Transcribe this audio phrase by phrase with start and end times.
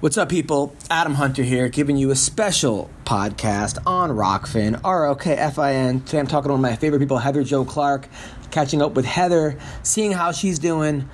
[0.00, 0.76] What's up, people?
[0.90, 5.72] Adam Hunter here, giving you a special podcast on Rokfin, R O K F I
[5.72, 6.02] N.
[6.02, 8.06] Today I'm talking to one of my favorite people, Heather Jo Clark,
[8.50, 11.08] catching up with Heather, seeing how she's doing.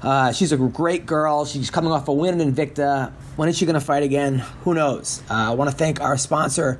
[0.00, 1.44] Uh, she's a great girl.
[1.44, 3.12] She's coming off a win in Invicta.
[3.36, 4.38] When is she going to fight again?
[4.62, 5.22] Who knows?
[5.28, 6.78] Uh, I want to thank our sponsor,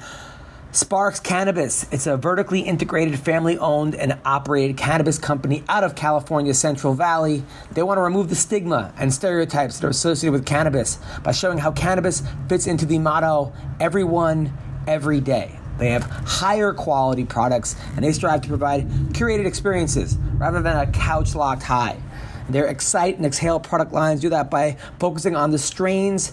[0.74, 1.87] Sparx Cannabis.
[1.92, 7.45] It's a vertically integrated, family owned, and operated cannabis company out of California's Central Valley.
[7.70, 11.59] They want to remove the stigma and stereotypes that are associated with cannabis by showing
[11.59, 14.52] how cannabis fits into the motto everyone,
[14.88, 15.57] every day.
[15.79, 20.90] They have higher quality products and they strive to provide curated experiences rather than a
[20.90, 22.01] couch locked high.
[22.49, 26.32] Their Excite and Exhale product lines do that by focusing on the strains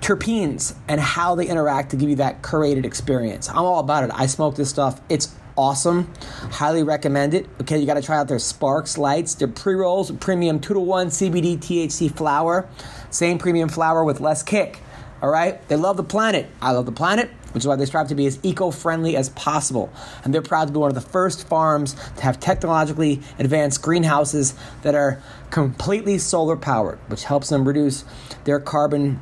[0.00, 3.48] terpenes and how they interact to give you that curated experience.
[3.48, 4.10] I'm all about it.
[4.12, 5.00] I smoke this stuff.
[5.08, 6.12] It's awesome.
[6.50, 7.46] Highly recommend it.
[7.60, 10.80] Okay, you got to try out their Sparx lights, their pre rolls, premium 2 to
[10.80, 12.68] 1 CBD THC flower.
[13.10, 14.80] Same premium flower with less kick.
[15.22, 15.66] All right?
[15.68, 16.46] They love the planet.
[16.62, 19.28] I love the planet, which is why they strive to be as eco friendly as
[19.30, 19.92] possible.
[20.24, 24.54] And they're proud to be one of the first farms to have technologically advanced greenhouses
[24.82, 28.04] that are completely solar powered, which helps them reduce
[28.44, 29.20] their carbon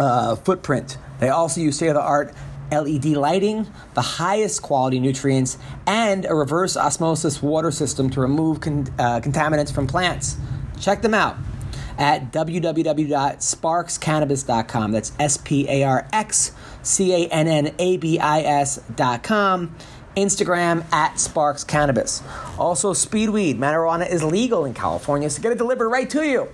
[0.00, 0.98] uh, footprint.
[1.20, 2.34] They also use state of the art
[2.72, 8.88] LED lighting, the highest quality nutrients, and a reverse osmosis water system to remove con-
[8.98, 10.36] uh, contaminants from plants.
[10.80, 11.36] Check them out
[11.98, 14.92] at www.sparxcannabis.com.
[14.92, 19.74] That's S P A R X C A N N A B I S.com.
[20.16, 22.22] Instagram at Sparx Cannabis.
[22.58, 23.58] Also, Speedweed.
[23.58, 26.48] Marijuana is legal in California, so get it delivered right to you.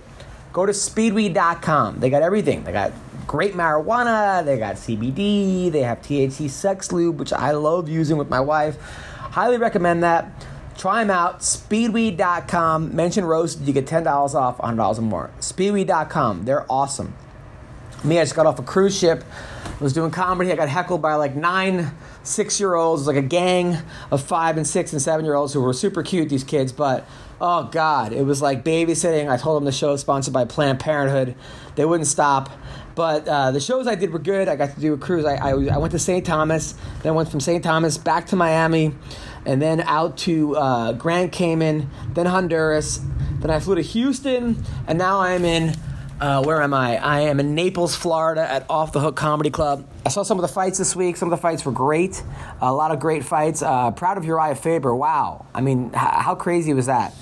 [0.53, 1.99] Go to speedweed.com.
[1.99, 2.63] They got everything.
[2.63, 2.93] They got
[3.27, 8.29] great marijuana, they got CBD, they have THC sex lube, which I love using with
[8.29, 8.81] my wife.
[9.17, 10.31] Highly recommend that.
[10.77, 11.41] Try them out.
[11.41, 12.95] Speedweed.com.
[12.95, 14.05] Mention roasted, you get $10
[14.35, 15.31] off, $100 or more.
[15.39, 16.45] Speedweed.com.
[16.45, 17.13] They're awesome.
[18.03, 19.23] Me, I just got off a cruise ship.
[19.79, 20.51] I was doing comedy.
[20.51, 21.91] I got heckled by like nine
[22.23, 23.77] six year olds, like a gang
[24.11, 27.07] of five and six and seven year olds who were super cute, these kids, but
[27.39, 29.29] oh God, it was like babysitting.
[29.29, 31.35] I told them the show is sponsored by Planned Parenthood.
[31.75, 32.49] They wouldn't stop.
[32.97, 34.47] But uh, the shows I did were good.
[34.47, 35.23] I got to do a cruise.
[35.23, 36.25] I, I, I went to St.
[36.25, 37.63] Thomas, then went from St.
[37.63, 38.95] Thomas back to Miami,
[39.45, 42.99] and then out to uh, Grand Cayman, then Honduras.
[43.39, 45.75] Then I flew to Houston, and now I'm in.
[46.19, 46.97] Uh, where am I?
[46.97, 49.87] I am in Naples, Florida, at Off the Hook Comedy Club.
[50.03, 51.17] I saw some of the fights this week.
[51.17, 52.23] Some of the fights were great.
[52.59, 53.61] A lot of great fights.
[53.61, 54.95] Uh, proud of Urijah Faber.
[54.95, 55.45] Wow.
[55.53, 57.13] I mean, h- how crazy was that?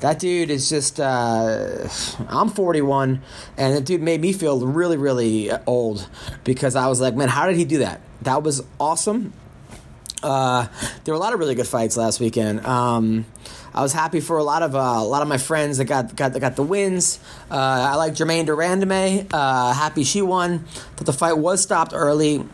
[0.00, 0.98] That dude is just.
[0.98, 1.88] Uh,
[2.28, 3.22] I'm 41,
[3.56, 6.08] and that dude made me feel really, really old
[6.44, 8.00] because I was like, man, how did he do that?
[8.22, 9.34] That was awesome.
[10.22, 10.66] Uh,
[11.04, 12.64] there were a lot of really good fights last weekend.
[12.66, 13.26] Um,
[13.72, 16.16] I was happy for a lot of uh, a lot of my friends that got
[16.16, 17.20] got that got the wins.
[17.50, 19.26] Uh, I like Germaine de Randamie.
[19.32, 20.64] Uh, happy she won.
[20.96, 22.44] But the fight was stopped early.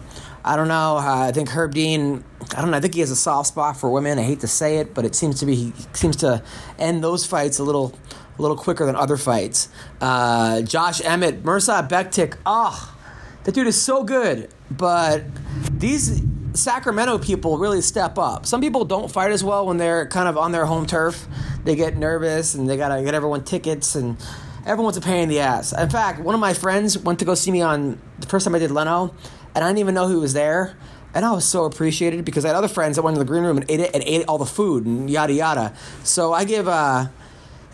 [0.44, 0.96] I don't know.
[0.96, 2.22] Uh, I think Herb Dean.
[2.54, 2.76] I don't know.
[2.76, 4.18] I think he has a soft spot for women.
[4.18, 6.42] I hate to say it, but it seems to be he seems to
[6.78, 7.98] end those fights a little
[8.38, 9.68] a little quicker than other fights.
[10.00, 12.36] Uh, Josh Emmett, Mirsad Bektic.
[12.44, 14.48] Ah, oh, that dude is so good.
[14.70, 15.24] But
[15.70, 16.22] these
[16.54, 18.46] Sacramento people really step up.
[18.46, 21.26] Some people don't fight as well when they're kind of on their home turf.
[21.64, 24.16] They get nervous and they gotta get everyone tickets and
[24.64, 25.72] everyone's a pain in the ass.
[25.72, 28.54] In fact, one of my friends went to go see me on the first time
[28.54, 29.14] I did Leno,
[29.54, 30.76] and I didn't even know who was there.
[31.16, 33.43] And I was so appreciated because I had other friends that went to the green
[33.43, 35.75] room and ate it and ate all the food and yada yada.
[36.04, 37.06] So I give uh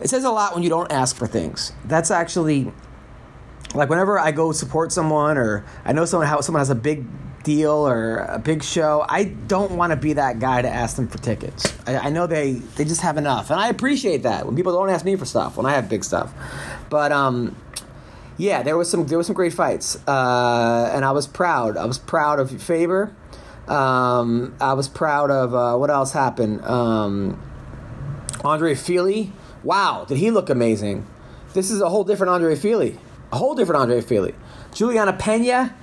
[0.00, 1.72] it says a lot when you don't ask for things.
[1.84, 2.72] That's actually
[3.74, 7.04] like whenever I go support someone or I know someone someone has a big
[7.42, 11.08] deal or a big show, I don't want to be that guy to ask them
[11.08, 11.76] for tickets.
[11.84, 14.88] I, I, know they they just have enough, and I appreciate that when people don't
[14.88, 16.32] ask me for stuff when I have big stuff.
[16.88, 17.56] But um,
[18.38, 21.76] yeah, there was some there was some great fights, uh, and I was proud.
[21.76, 23.16] I was proud of Faber.
[23.68, 26.64] Um, I was proud of uh, what else happened.
[26.64, 27.40] Um,
[28.44, 29.32] Andre Fili.
[29.62, 31.06] Wow, did he look amazing?
[31.54, 32.98] This is a whole different Andre Fili.
[33.30, 34.34] A whole different Andre Fili.
[34.72, 35.74] Juliana Pena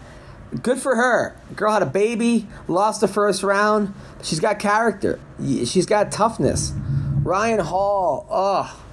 [0.61, 1.35] good for her.
[1.55, 3.93] Girl had a baby, lost the first round.
[4.23, 5.19] She's got character.
[5.39, 6.73] She's got toughness.
[7.23, 8.83] Ryan Hall, oh,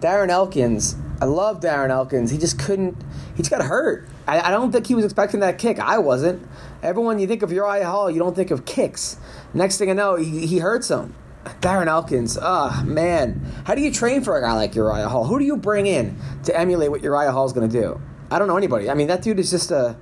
[0.00, 0.96] Darren Elkins.
[1.20, 2.30] I love Darren Elkins.
[2.30, 2.96] He just couldn't.
[3.34, 4.06] He just got hurt.
[4.26, 5.78] I, I don't think he was expecting that kick.
[5.78, 6.46] I wasn't.
[6.82, 9.16] Everyone, you think of Uriah Hall, you don't think of kicks.
[9.54, 11.14] Next thing I know, he, he hurts him.
[11.60, 15.24] Darren Elkins, oh man, how do you train for a guy like Uriah Hall?
[15.24, 18.00] Who do you bring in to emulate what Uriah Hall is going to do?
[18.30, 18.90] I don't know anybody.
[18.90, 19.96] I mean, that dude is just a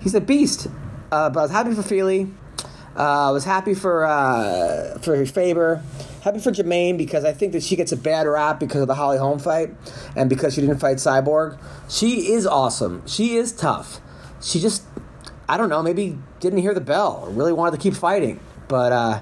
[0.00, 0.68] he's a beast.
[1.10, 2.28] Uh, but I was happy for Fili.
[2.96, 5.82] Uh, I was happy for uh, for Faber.
[6.22, 8.94] Happy for Germaine because I think that she gets a bad rap because of the
[8.94, 9.70] Holly Holm fight
[10.16, 11.58] and because she didn't fight Cyborg.
[11.88, 13.06] She is awesome.
[13.06, 14.00] She is tough.
[14.42, 14.84] She just,
[15.48, 18.38] I don't know, maybe didn't hear the bell or really wanted to keep fighting.
[18.68, 19.20] But uh,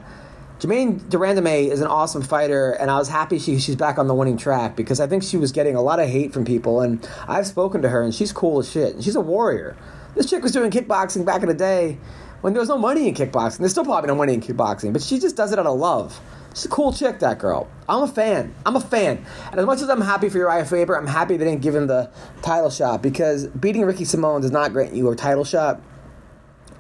[0.59, 4.09] Germaine de Randamie is an awesome fighter, and I was happy she, she's back on
[4.09, 6.81] the winning track because I think she was getting a lot of hate from people.
[6.81, 8.95] And I've spoken to her, and she's cool as shit.
[8.95, 9.77] And she's a warrior.
[10.15, 11.99] This chick was doing kickboxing back in the day
[12.41, 13.59] when there was no money in kickboxing.
[13.59, 16.21] There's still probably no money in kickboxing, but she just does it out of love.
[16.55, 17.69] She's a cool chick, that girl.
[17.87, 18.55] I'm a fan.
[18.65, 19.25] I'm a fan.
[19.51, 21.87] And as much as I'm happy for Urijah Faber, I'm happy they didn't give him
[21.87, 25.83] the title shot because beating Ricky Simón does not grant you a title shot.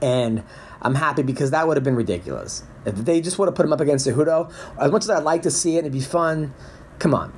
[0.02, 0.42] And
[0.82, 2.62] I'm happy because that would have been ridiculous.
[2.84, 5.42] If they just would have put him up against Cejudo, as much as I'd like
[5.42, 6.54] to see it it'd be fun,
[6.98, 7.32] come on.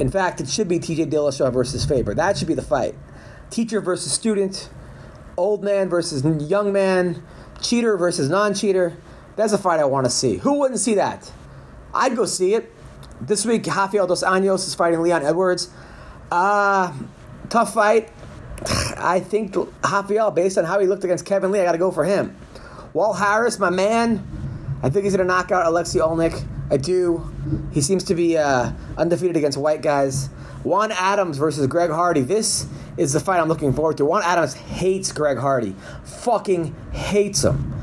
[0.00, 2.14] In fact, it should be TJ Dillashaw versus Faber.
[2.14, 2.94] That should be the fight.
[3.50, 4.68] Teacher versus student,
[5.36, 7.22] old man versus young man,
[7.60, 8.96] cheater versus non-cheater.
[9.36, 10.38] That's a fight I want to see.
[10.38, 11.30] Who wouldn't see that?
[11.92, 12.72] I'd go see it.
[13.20, 15.70] This week, Rafael Dos Anjos is fighting Leon Edwards.
[16.30, 16.92] Uh,
[17.48, 18.10] tough fight.
[19.04, 21.90] I think Rafael, based on how he looked against Kevin Lee, I got to go
[21.90, 22.36] for him.
[22.92, 24.26] Walt Harris, my man,
[24.82, 26.46] I think he's going to knock out Alexei Oleinik.
[26.70, 27.30] I do.
[27.72, 30.28] He seems to be uh, undefeated against white guys.
[30.62, 32.22] Juan Adams versus Greg Hardy.
[32.22, 32.66] This
[32.96, 34.04] is the fight I'm looking forward to.
[34.04, 35.76] Juan Adams hates Greg Hardy.
[36.04, 37.74] Fucking hates him.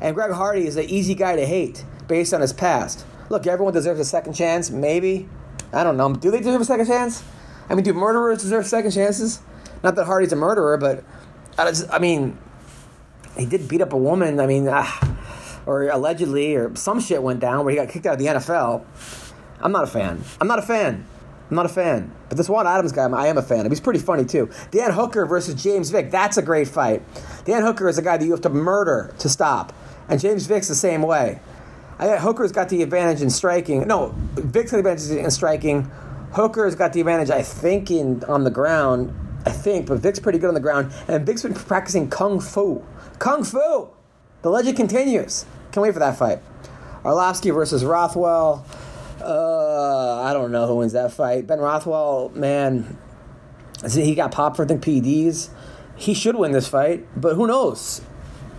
[0.00, 3.74] And Greg Hardy is an easy guy to hate based on his past look, everyone
[3.74, 4.70] deserves a second chance.
[4.70, 5.28] Maybe.
[5.72, 6.14] I don't know.
[6.14, 7.22] Do they deserve a second chance?
[7.68, 9.40] I mean, do murderers deserve second chances?
[9.82, 11.04] Not that Hardy's a murderer, but
[11.56, 12.38] I, just, I mean,
[13.36, 14.40] he did beat up a woman.
[14.40, 14.86] I mean, uh,
[15.66, 18.84] or allegedly, or some shit went down where he got kicked out of the NFL.
[19.60, 20.22] I'm not a fan.
[20.40, 21.06] I'm not a fan.
[21.50, 22.12] I'm not a fan.
[22.28, 23.72] But this Juan Adams guy, I am a fan of.
[23.72, 24.50] He's pretty funny too.
[24.70, 26.10] Dan Hooker versus James Vick.
[26.10, 27.02] That's a great fight.
[27.44, 29.72] Dan Hooker is a guy that you have to murder to stop.
[30.08, 31.40] And James Vick's the same way.
[31.98, 33.86] I, Hooker's got the advantage in striking.
[33.86, 35.90] No, Vick's got the advantage in striking.
[36.32, 39.14] Hooker's got the advantage, I think, in on the ground.
[39.48, 42.84] I think, but Vick's pretty good on the ground, and Vick's been practicing kung fu.
[43.18, 43.88] Kung fu.
[44.42, 45.46] The legend continues.
[45.72, 46.40] Can't wait for that fight.
[47.02, 48.66] Arlovsky versus Rothwell.
[49.22, 51.46] Uh, I don't know who wins that fight.
[51.46, 52.98] Ben Rothwell, man,
[53.90, 55.48] he got popped for the PDs.
[55.96, 58.02] He should win this fight, but who knows?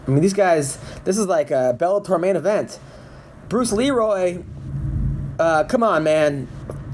[0.07, 0.79] I mean, these guys.
[1.03, 2.79] This is like a Bellator main event.
[3.47, 4.43] Bruce Leroy,
[5.39, 6.47] uh, come on, man.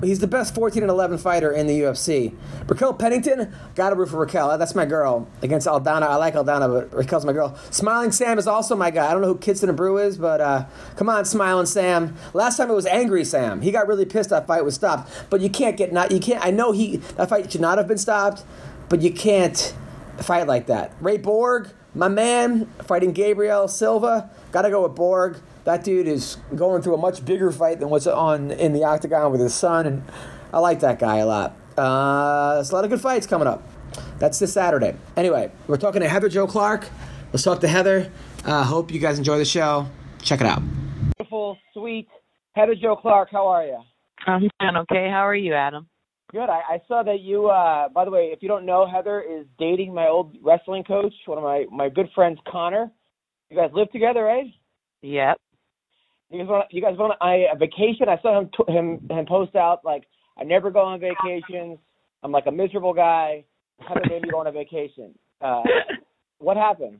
[0.04, 2.36] He's the best 14 and 11 fighter in the UFC.
[2.68, 4.58] Raquel Pennington, gotta root for Raquel.
[4.58, 5.28] That's my girl.
[5.42, 7.58] Against Aldana, I like Aldana, but Raquel's my girl.
[7.72, 9.10] Smiling Sam is also my guy.
[9.10, 10.66] I don't know who Klidson Abreu is, but uh,
[10.98, 12.16] come on, Smiling Sam.
[12.34, 13.62] Last time it was Angry Sam.
[13.62, 15.12] He got really pissed that fight was stopped.
[15.30, 16.12] But you can't get not.
[16.12, 16.46] You can't.
[16.46, 18.44] I know he that fight should not have been stopped,
[18.90, 19.74] but you can't
[20.18, 20.92] fight like that.
[21.00, 24.30] Ray Borg, my man, fighting Gabriel Silva.
[24.52, 28.08] Gotta go with Borg that dude is going through a much bigger fight than what's
[28.08, 30.04] on in the octagon with his son, and
[30.54, 31.56] I like that guy a lot.
[31.78, 33.64] Uh, there's a lot of good fights coming up.
[34.20, 34.96] That's this Saturday.
[35.18, 36.88] Anyway, we're talking to Heather Jo Clark.
[37.34, 38.12] Let's talk to Heather.
[38.46, 39.88] Uh, hope you guys enjoy the show.
[40.22, 40.62] Check it out.
[41.18, 42.08] Beautiful, sweet
[42.54, 43.30] Heather Jo Clark.
[43.32, 43.80] How are you?
[44.28, 45.10] I'm doing okay.
[45.10, 45.88] How are you, Adam?
[46.32, 46.50] Good.
[46.50, 47.48] I, I saw that you.
[47.48, 51.14] Uh, by the way, if you don't know, Heather is dating my old wrestling coach,
[51.26, 52.92] one of my my good friends, Connor.
[53.50, 54.46] You guys live together, right?
[55.02, 55.38] Yep.
[56.36, 58.10] You guys want you guys want I, a vacation?
[58.10, 60.04] I saw him t- him him post out like
[60.38, 61.80] I never go on vacations.
[62.24, 63.46] I'm like a miserable guy.
[63.80, 65.18] How did maybe go on a vacation?
[65.42, 65.64] Uh,
[66.40, 67.00] what happened?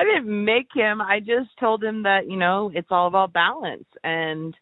[0.00, 1.02] I didn't make him.
[1.02, 4.56] I just told him that you know it's all about balance, and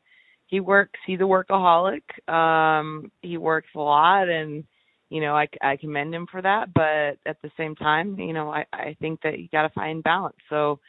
[0.46, 0.98] he works.
[1.06, 2.02] He's a workaholic.
[2.28, 4.64] Um, he works a lot, and
[5.08, 6.74] you know I I commend him for that.
[6.74, 10.02] But at the same time, you know I I think that you got to find
[10.02, 10.36] balance.
[10.50, 10.80] So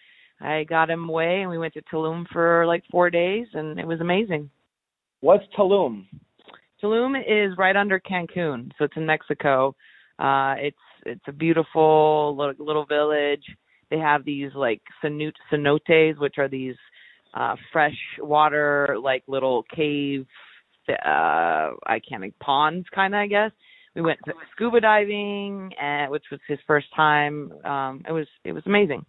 [0.43, 3.87] I got him away and we went to Tulum for like four days and it
[3.87, 4.49] was amazing.
[5.21, 6.05] What's Tulum?
[6.83, 9.75] Tulum is right under Cancun, so it's in Mexico.
[10.19, 13.43] Uh it's it's a beautiful little, little village.
[13.89, 16.75] They have these like cenotes, which are these
[17.33, 20.25] uh fresh water like little cave
[20.89, 23.51] uh I can't like ponds kind of I guess.
[23.95, 24.19] We went
[24.51, 27.51] scuba diving, and, which was his first time.
[27.63, 29.05] Um, it was it was amazing.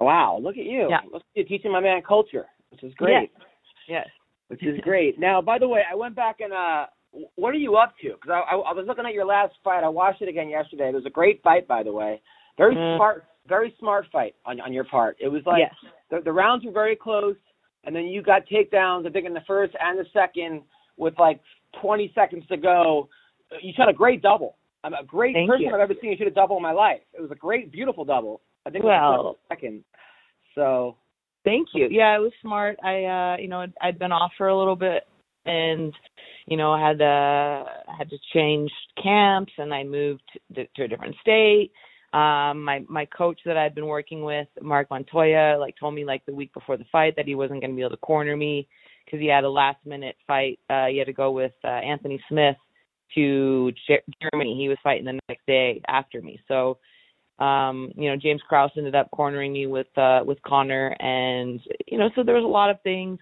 [0.00, 0.88] Wow, look at you.
[0.90, 1.00] Yeah.
[1.12, 3.30] Look at you teaching my man culture, which is great.
[3.32, 3.46] Yes.
[3.88, 4.06] yes.
[4.48, 5.18] Which is great.
[5.18, 6.86] Now, by the way, I went back and uh
[7.36, 8.10] what are you up to?
[8.10, 9.82] Because I, I, I was looking at your last fight.
[9.82, 10.90] I watched it again yesterday.
[10.90, 12.20] It was a great fight, by the way.
[12.58, 12.98] Very mm.
[12.98, 15.16] smart, very smart fight on on your part.
[15.18, 15.92] It was like yes.
[16.10, 17.36] the, the rounds were very close,
[17.84, 19.06] and then you got takedowns.
[19.06, 20.62] I think in the first and the second
[20.96, 21.40] with like
[21.80, 23.08] 20 seconds to go.
[23.62, 24.56] You shot a great double.
[24.82, 25.74] I'm a great Thank person you.
[25.74, 27.00] I've ever seen shoot a double in my life.
[27.14, 28.42] It was a great, beautiful double.
[28.66, 29.84] I think well, second.
[30.54, 30.96] So
[31.44, 31.88] Thank you.
[31.90, 32.78] Yeah, it was smart.
[32.82, 35.04] I uh you know, I'd been off for a little bit
[35.44, 35.92] and
[36.46, 37.64] you know, I had uh
[37.96, 38.70] had to change
[39.02, 40.22] camps and I moved
[40.54, 41.70] to, to a different state.
[42.14, 46.24] Um my my coach that I'd been working with, Marc Montoya, like told me like
[46.24, 48.66] the week before the fight that he wasn't going to be able to corner me
[49.04, 50.58] because he had a last minute fight.
[50.70, 52.56] Uh he had to go with uh, Anthony Smith
[53.14, 53.70] to
[54.22, 54.56] Germany.
[54.56, 56.40] He was fighting the next day after me.
[56.48, 56.78] So
[57.38, 61.98] um, you know, James Krause ended up cornering me with uh with Connor, and you
[61.98, 63.18] know, so there was a lot of things.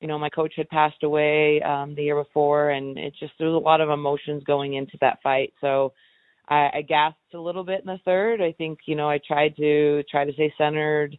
[0.00, 3.48] You know, my coach had passed away um the year before and it just there
[3.48, 5.54] was a lot of emotions going into that fight.
[5.60, 5.94] So
[6.48, 8.40] I, I gasped a little bit in the third.
[8.42, 11.16] I think, you know, I tried to try to stay centered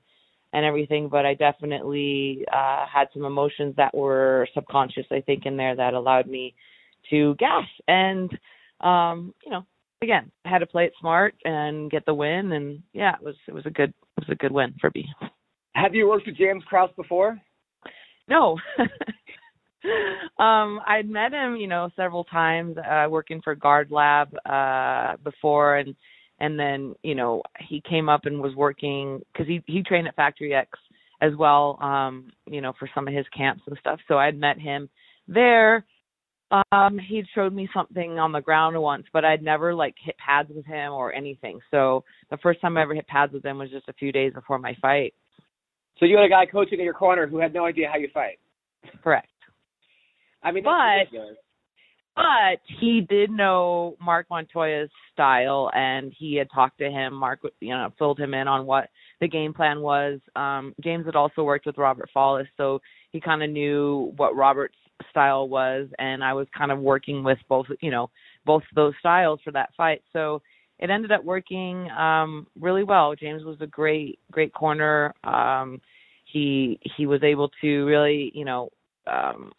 [0.54, 5.58] and everything, but I definitely uh had some emotions that were subconscious, I think, in
[5.58, 6.54] there that allowed me
[7.10, 8.30] to gasp And
[8.82, 9.66] um, you know,
[10.02, 13.36] again, I had to play it smart and get the win and yeah, it was
[13.48, 15.08] it was a good it was a good win for me.
[15.74, 17.40] Have you worked with James Krause before?
[18.28, 18.58] No.
[20.40, 25.96] um I'd met him, you know, several times uh working for GuardLab uh before and
[26.40, 30.16] and then, you know, he came up and was working cuz he he trained at
[30.16, 30.70] Factory X
[31.20, 34.00] as well um, you know, for some of his camps and stuff.
[34.08, 34.88] So I'd met him
[35.28, 35.84] there
[36.52, 40.50] um, he showed me something on the ground once, but I'd never like hit pads
[40.54, 41.60] with him or anything.
[41.72, 44.34] So the first time I ever hit pads with him was just a few days
[44.34, 45.14] before my fight.
[46.00, 48.10] So you had a guy coaching in your corner who had no idea how you
[48.14, 48.40] fight.
[49.04, 49.28] Correct.
[50.44, 51.10] I mean, but
[52.16, 57.14] but he did know Marc Montoya's style, and he had talked to him.
[57.14, 58.90] Mark, you know, filled him in on what
[59.20, 60.20] the game plan was.
[60.36, 62.80] Um, James had also worked with Robert Follis, so
[63.12, 64.78] he kind of knew what Robert's
[65.10, 68.10] style was and I was kind of working with both you know
[68.46, 70.02] both those styles for that fight.
[70.14, 70.42] So
[70.80, 73.16] it ended up working um really well.
[73.16, 75.14] James was a great great corner.
[75.24, 75.82] Um
[76.26, 78.70] he he was able to really you know
[79.08, 79.52] um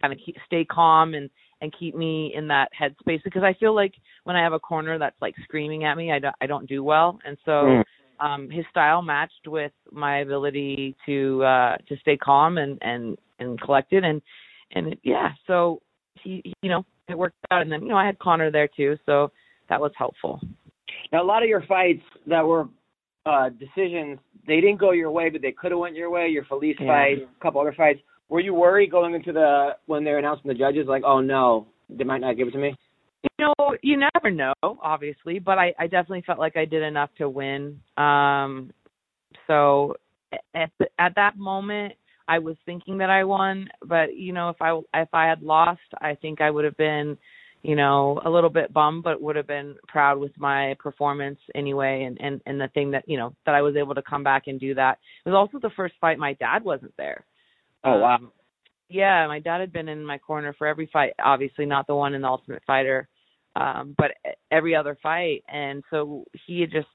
[0.00, 1.30] kind of keep, stay calm and
[1.62, 4.98] and keep me in that headspace because I feel like when I have a corner
[4.98, 7.18] that's like screaming at me I don't I don't do well.
[7.24, 7.84] And so mm.
[8.20, 13.60] um his style matched with my ability to uh to stay calm and and and
[13.60, 14.04] collected.
[14.04, 14.22] And
[14.72, 15.80] and it, yeah, so
[16.22, 17.62] he, you know, it worked out.
[17.62, 19.30] And then, you know, I had Connor there too, so
[19.68, 20.40] that was helpful.
[21.12, 22.68] Now, a lot of your fights that were
[23.24, 26.28] uh decisions, they didn't go your way, but they could have went your way.
[26.28, 26.86] Your Felice yeah.
[26.86, 28.00] fight, a couple other fights.
[28.28, 32.04] Were you worried going into the when they're announcing the judges, like, oh no, they
[32.04, 32.74] might not give it to me?
[33.22, 37.10] You know, you never know, obviously, but I, I definitely felt like I did enough
[37.18, 37.80] to win.
[37.96, 38.70] Um,
[39.46, 39.96] so
[40.54, 41.94] at the, at that moment,
[42.28, 45.80] I was thinking that I won, but you know, if I if I had lost,
[46.00, 47.16] I think I would have been,
[47.62, 52.04] you know, a little bit bummed, but would have been proud with my performance anyway,
[52.04, 54.44] and and and the thing that you know that I was able to come back
[54.46, 54.98] and do that.
[55.24, 57.24] It was also the first fight my dad wasn't there.
[57.84, 58.16] Oh wow.
[58.16, 58.32] Um,
[58.88, 61.12] yeah, my dad had been in my corner for every fight.
[61.22, 63.08] Obviously, not the one in the Ultimate Fighter,
[63.56, 64.12] um, but
[64.50, 66.86] every other fight, and so he had just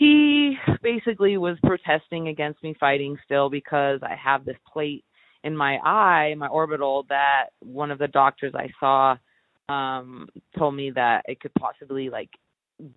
[0.00, 5.04] he basically was protesting against me fighting still because I have this plate
[5.44, 9.16] in my eye, my orbital, that one of the doctors I saw
[9.68, 10.26] um
[10.58, 12.30] told me that it could possibly like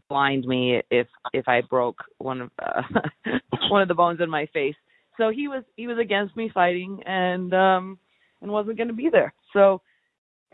[0.07, 2.81] blind me if if I broke one of uh,
[3.69, 4.75] one of the bones in my face.
[5.17, 7.99] So he was he was against me fighting and um
[8.41, 9.33] and wasn't going to be there.
[9.51, 9.81] So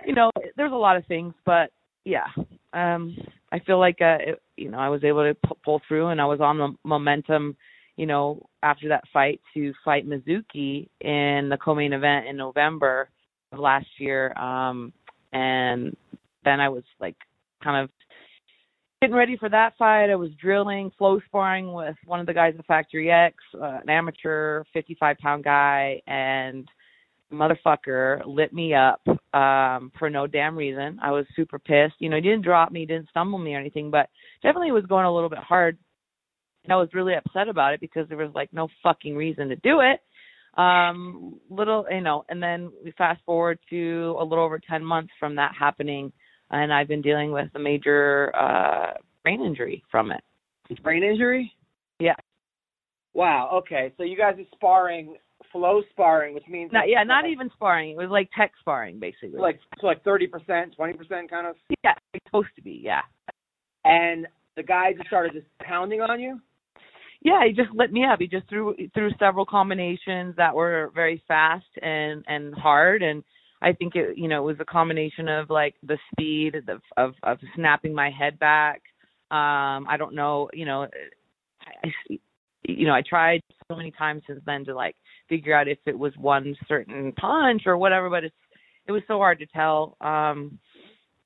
[0.03, 1.69] you know, there's a lot of things, but
[2.05, 2.25] yeah,
[2.73, 3.15] um,
[3.51, 6.25] I feel like uh, it, you know I was able to pull through, and I
[6.25, 7.55] was on the momentum,
[7.97, 13.09] you know, after that fight to fight Mizuki in the co-main event in November
[13.51, 14.93] of last year, um,
[15.33, 15.95] and
[16.43, 17.15] then I was like
[17.63, 17.89] kind of
[19.01, 20.09] getting ready for that fight.
[20.09, 23.89] I was drilling, flow sparring with one of the guys at Factory X, uh, an
[23.89, 26.67] amateur 55 pound guy, and
[27.31, 29.01] motherfucker lit me up
[29.33, 31.00] um for no damn reason.
[31.01, 31.95] I was super pissed.
[32.00, 34.09] You know, he didn't drop me, didn't stumble me or anything, but
[34.41, 35.77] definitely was going a little bit hard.
[36.63, 39.55] And I was really upset about it because there was like no fucking reason to
[39.57, 40.00] do it.
[40.59, 45.12] Um little, you know, and then we fast forward to a little over 10 months
[45.19, 46.12] from that happening
[46.51, 48.93] and I've been dealing with a major uh
[49.24, 50.21] brain injury from it.
[50.83, 51.53] Brain injury?
[52.00, 52.15] Yeah.
[53.13, 53.50] Wow.
[53.59, 53.93] Okay.
[53.98, 55.15] So you guys are sparring
[55.51, 57.91] flow sparring, which means Not, yeah, not like, even sparring.
[57.91, 59.39] It was like tech sparring, basically.
[59.39, 61.55] like so like thirty percent, twenty percent kind of.
[61.83, 62.81] yeah, it's supposed to be.
[62.83, 63.01] Yeah,
[63.85, 66.39] And the guy just started just pounding on you.
[67.21, 67.45] yeah.
[67.45, 68.19] He just lit me up.
[68.19, 73.01] He just threw threw several combinations that were very fast and and hard.
[73.01, 73.23] And
[73.61, 77.13] I think it, you know, it was a combination of like the speed of of,
[77.23, 78.81] of snapping my head back.
[79.31, 80.87] Um, I don't know, you know,
[81.83, 82.19] I, I
[82.77, 84.95] you know, I tried so many times since then to like
[85.27, 88.35] figure out if it was one certain punch or whatever, but it's
[88.88, 89.95] it was so hard to tell.
[90.01, 90.59] Um,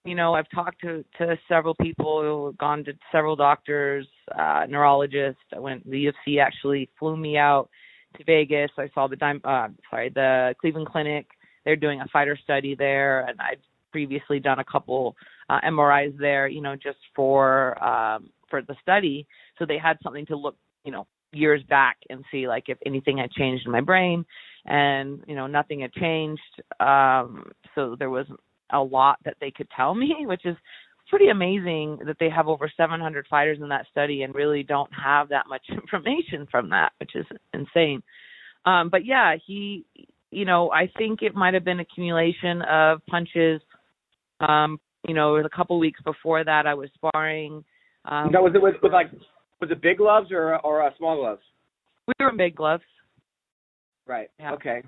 [0.05, 4.05] you know, I've talked to to several people, gone to several doctors,
[4.37, 5.41] uh, neurologists.
[5.55, 5.89] I went.
[5.89, 7.69] The UFC actually flew me out
[8.17, 8.69] to Vegas.
[8.77, 9.39] I saw the dime.
[9.43, 11.27] Uh, sorry, the Cleveland Clinic.
[11.63, 13.59] They're doing a fighter study there, and I'd
[13.91, 15.15] previously done a couple
[15.49, 16.47] uh, MRIs there.
[16.47, 19.25] You know, just for um, for the study,
[19.57, 20.57] so they had something to look.
[20.83, 24.25] You know, years back and see like if anything had changed in my brain,
[24.65, 26.41] and you know, nothing had changed.
[26.79, 28.25] Um, so there was
[28.71, 30.55] a lot that they could tell me, which is
[31.09, 35.29] pretty amazing that they have over 700 fighters in that study and really don't have
[35.29, 38.01] that much information from that, which is insane.
[38.65, 39.85] Um, but yeah, he,
[40.31, 43.61] you know, I think it might have been accumulation of punches.
[44.39, 47.63] Um, you know, a couple weeks before that, I was sparring.
[48.05, 49.11] Um, now was it with, with like
[49.63, 51.41] was it big gloves or or uh, small gloves?
[52.07, 52.83] we were in big gloves.
[54.05, 54.29] Right.
[54.37, 54.53] Yeah.
[54.53, 54.83] Okay.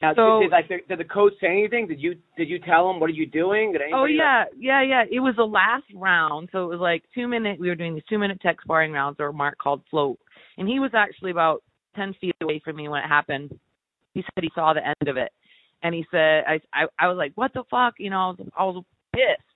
[0.00, 1.86] Now, So- did, like did, did the coach say anything?
[1.86, 3.72] Did you did you tell him what are you doing?
[3.72, 5.04] Did Oh yeah, yeah, yeah.
[5.10, 7.60] It was the last round, so it was like two minute.
[7.60, 10.18] We were doing these two minute tech sparring rounds, or Mark called float,
[10.56, 11.62] and he was actually about
[11.94, 13.58] ten feet away from me when it happened.
[14.14, 15.32] He said he saw the end of it,
[15.82, 18.48] and he said, I, I, I was like, what the fuck, you know, I was,
[18.58, 19.49] I was pissed,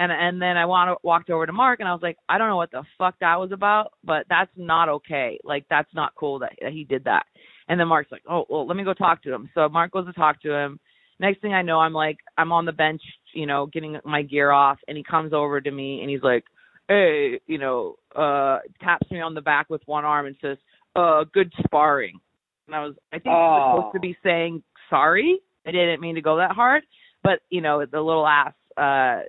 [0.00, 2.48] and and then I want walked over to Mark, and I was like, I don't
[2.48, 5.38] know what the fuck that was about, but that's not okay.
[5.44, 7.26] Like that's not cool that, that he did that.
[7.68, 9.48] And then Mark's like, oh well, let me go talk to him.
[9.54, 10.80] So Mark goes to talk to him
[11.20, 13.02] next thing I know, I'm like, I'm on the bench,
[13.34, 16.44] you know, getting my gear off, and he comes over to me and he's like,
[16.88, 20.56] hey, you know, uh, taps me on the back with one arm and says,
[20.96, 22.18] uh, good sparring.
[22.66, 23.76] And I was, I think he was Oh.
[23.78, 25.38] supposed to be saying sorry.
[25.66, 26.82] I didn't mean to go that hard,
[27.22, 29.20] but you know, the little ass uh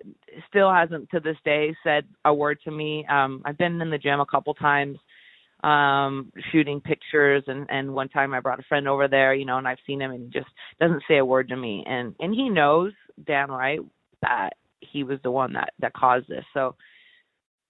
[0.49, 3.05] still hasn't to this day said a word to me.
[3.07, 4.97] Um I've been in the gym a couple times
[5.63, 9.57] um shooting pictures and and one time I brought a friend over there, you know,
[9.57, 12.33] and I've seen him and he just doesn't say a word to me and and
[12.33, 12.93] he knows
[13.25, 13.79] damn right
[14.21, 16.45] that he was the one that that caused this.
[16.53, 16.75] So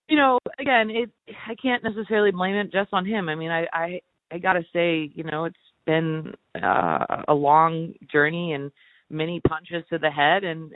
[0.07, 1.09] you know, again, it
[1.47, 3.29] I can't necessarily blame it just on him.
[3.29, 5.55] I mean, I I I got to say, you know, it's
[5.85, 8.71] been uh, a long journey and
[9.09, 10.73] many punches to the head and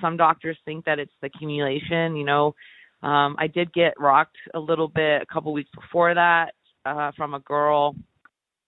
[0.00, 2.54] some doctors think that it's the accumulation, you know,
[3.02, 6.52] um, I did get rocked a little bit a couple weeks before that
[6.84, 7.94] uh, from a girl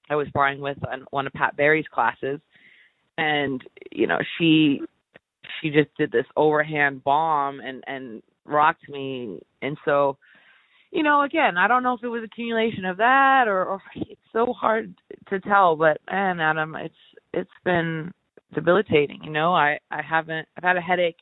[0.09, 2.41] I was sparring with on one of Pat Barry's classes,
[3.19, 4.81] and you know she
[5.61, 10.17] she just did this overhand bomb and and rocked me, and so
[10.91, 14.21] you know again I don't know if it was accumulation of that or, or it's
[14.33, 14.95] so hard
[15.29, 16.95] to tell, but man Adam, it's
[17.33, 18.13] it's been
[18.55, 19.21] debilitating.
[19.25, 21.17] You know I I haven't I've had a headache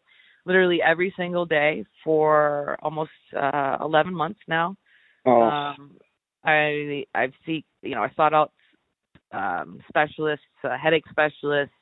[0.47, 4.77] literally every single day for almost uh 11 months now.
[5.27, 5.43] Oh.
[5.43, 5.97] Um
[6.45, 8.53] I I've seek you know I sought out
[9.33, 11.75] um specialists, uh, headache specialists.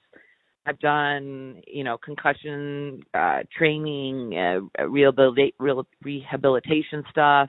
[0.67, 7.49] I've done you know concussion uh training, uh, rehabilitate real, rehabilitation stuff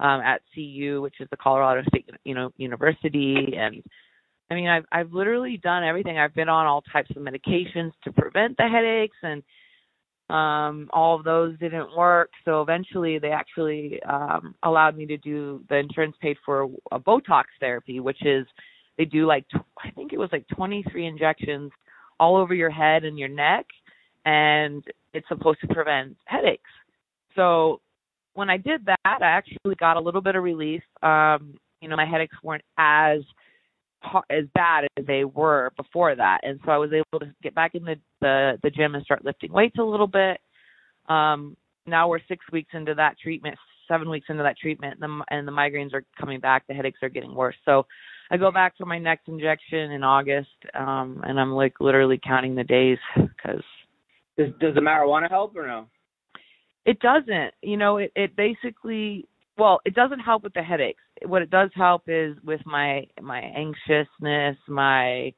[0.00, 3.82] um at CU, which is the Colorado State you know University and
[4.50, 6.18] I mean I've I've literally done everything.
[6.18, 9.42] I've been on all types of medications to prevent the headaches and
[10.30, 12.30] um all of those didn't work.
[12.44, 17.44] So eventually they actually um allowed me to do the insurance paid for a botox
[17.60, 18.46] therapy which is
[18.96, 21.70] they do like tw- i think it was like 23 injections
[22.20, 23.64] all over your head and your neck
[24.24, 24.82] and
[25.14, 26.70] it's supposed to prevent headaches.
[27.36, 27.80] So
[28.34, 30.82] when i did that i actually got a little bit of relief.
[31.02, 33.20] Um you know my headaches weren't as
[34.30, 36.40] as bad as they were before that.
[36.42, 39.24] And so i was able to get back in the the, the gym and start
[39.24, 40.38] lifting weights a little bit.
[41.08, 41.56] Um
[41.86, 43.56] now we're six weeks into that treatment
[43.88, 46.66] seven weeks into that treatment and the, and the migraines are coming back.
[46.68, 47.56] The headaches are getting worse.
[47.64, 47.86] So
[48.30, 52.54] i go back for my next injection in august um and i'm like literally counting
[52.54, 53.62] the days because
[54.36, 55.86] Does does the marijuana help or no?
[56.84, 57.52] it doesn't.
[57.62, 59.26] You know it it basically
[59.58, 61.02] well it doesn't help with the headaches.
[61.26, 65.32] What it does help is with my my anxiousness my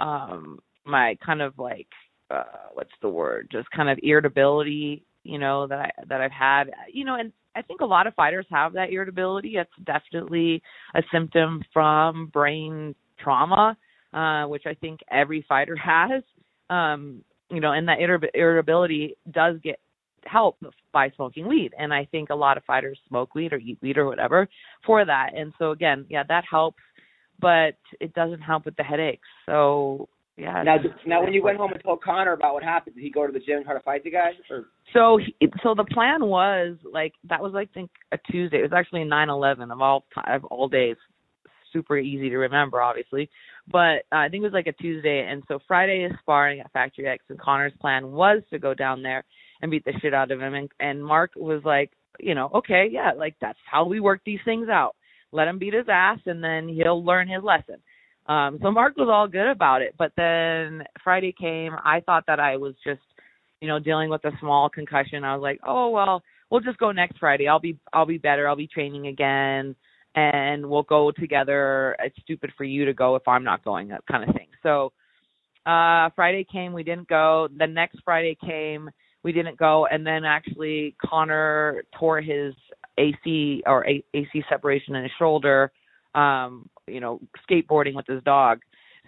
[0.00, 1.88] um my kind of like
[2.30, 3.48] uh what's the word?
[3.52, 6.64] Just kind of irritability you know that i that i've had.
[6.92, 9.56] You know and i think a lot of fighters have that irritability.
[9.56, 10.62] It's definitely
[10.94, 13.76] a symptom from brain trauma
[14.12, 16.22] uh, which I think every fighter has.
[16.70, 17.98] Um, you know, and that
[18.34, 19.78] irritability does get
[20.26, 20.56] help
[20.92, 21.72] by smoking weed.
[21.78, 24.48] And I think a lot of fighters smoke weed or eat weed or whatever
[24.86, 25.30] for that.
[25.36, 26.82] And so again, yeah, that helps,
[27.40, 29.28] but it doesn't help with the headaches.
[29.46, 30.62] So yeah.
[30.62, 33.26] Now, now, when you went home and told Connor about what happened, did he go
[33.26, 34.30] to the gym and try to fight the guy?
[34.50, 34.64] Or?
[34.94, 38.58] So, he, so the plan was like that was I think a Tuesday.
[38.58, 40.96] It was actually nine eleven of all of all days.
[41.70, 43.30] Super easy to remember, obviously,
[43.70, 46.72] but uh, I think it was like a Tuesday, and so Friday is sparring at
[46.72, 49.24] Factory X, and Connor's plan was to go down there
[49.62, 52.88] and beat the shit out of him, and and Mark was like, you know, okay,
[52.90, 54.94] yeah, like that's how we work these things out.
[55.32, 57.76] Let him beat his ass, and then he'll learn his lesson
[58.26, 59.94] um, so Mark was all good about it.
[59.98, 61.72] But then Friday came.
[61.84, 63.00] I thought that I was just,
[63.60, 65.24] you know, dealing with a small concussion.
[65.24, 67.48] I was like, oh well, we'll just go next Friday.
[67.48, 68.48] I'll be I'll be better.
[68.48, 69.74] I'll be training again,
[70.14, 71.96] and we'll go together.
[71.98, 74.48] It's stupid for you to go if I'm not going, that kind of thing.
[74.62, 74.92] So
[75.66, 77.48] uh Friday came, we didn't go.
[77.56, 78.90] The next Friday came,
[79.22, 82.54] we didn't go, and then actually Connor tore his
[82.98, 85.72] AC or A- AC separation in his shoulder
[86.14, 88.60] um, you know, skateboarding with his dog.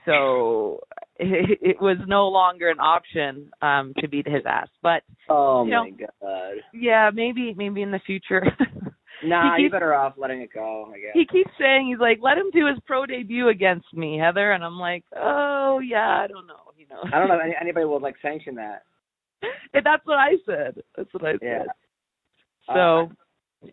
[0.06, 0.80] So
[1.16, 4.68] it, it was no longer an option um to beat his ass.
[4.82, 6.54] But oh you my know, god.
[6.72, 8.42] Yeah, maybe maybe in the future.
[9.24, 11.10] nah, keeps, you better off letting it go, I guess.
[11.14, 14.64] He keeps saying he's like, let him do his pro debut against me, Heather, and
[14.64, 17.02] I'm like, oh yeah, I don't know, you know.
[17.12, 18.82] I don't know if any, anybody will like sanction that.
[19.72, 20.82] And that's what I said.
[20.96, 21.38] That's what I said.
[21.42, 21.64] Yeah.
[22.74, 23.10] So.
[23.10, 23.14] Uh,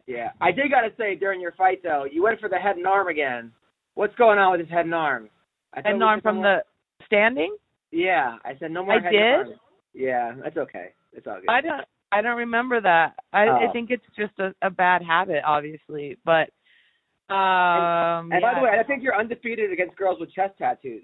[0.07, 2.88] yeah, I did gotta say during your fight though, you went for the head and
[2.88, 3.51] arm again.
[3.95, 5.29] What's going on with his head and arm?
[5.73, 6.63] I head and arm from more...
[6.99, 7.55] the standing.
[7.91, 8.93] Yeah, I said no more.
[8.93, 9.21] I head did.
[9.21, 9.60] And arm.
[9.93, 10.93] Yeah, that's okay.
[11.12, 11.49] It's all good.
[11.49, 11.84] I don't.
[12.13, 13.15] I don't remember that.
[13.31, 13.67] I, oh.
[13.67, 16.17] I think it's just a, a bad habit, obviously.
[16.23, 16.49] But
[17.34, 18.31] um.
[18.31, 18.53] And, and yeah.
[18.53, 21.03] by the way, I think you're undefeated against girls with chest tattoos.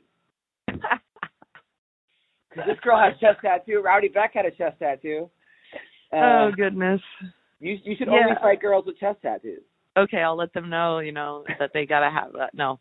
[2.65, 3.82] This girl has chest tattoo.
[3.84, 5.30] Rowdy Bec had a chest tattoo.
[6.12, 7.02] Uh, oh goodness.
[7.60, 8.13] You you should Yeah.
[8.13, 9.62] only fight girls with chest tattoos.
[9.98, 12.54] okay, I'll let them know, you know, that they gotta have that.
[12.54, 12.80] No.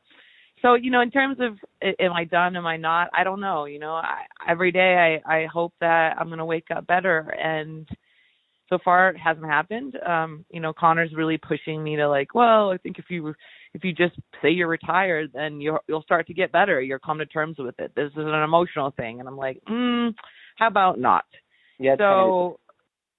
[0.62, 3.10] So, you know, in terms of a- am I done, am I not?
[3.12, 3.64] I don't know.
[3.66, 7.88] You know, I, every day I I hope that I'm gonna wake up better, and
[8.68, 9.96] so far it hasn't happened.
[10.04, 13.34] Um, you know, Connor's really pushing me to like, well, I think if you
[13.76, 16.80] if you just say you're retired, then you'll you'll start to get better.
[16.80, 17.92] You'll come to terms with it.
[17.94, 20.12] This is an emotional thing, and I'm like, mm,
[20.56, 21.24] how about not?
[21.78, 21.96] Yeah.
[21.98, 22.58] so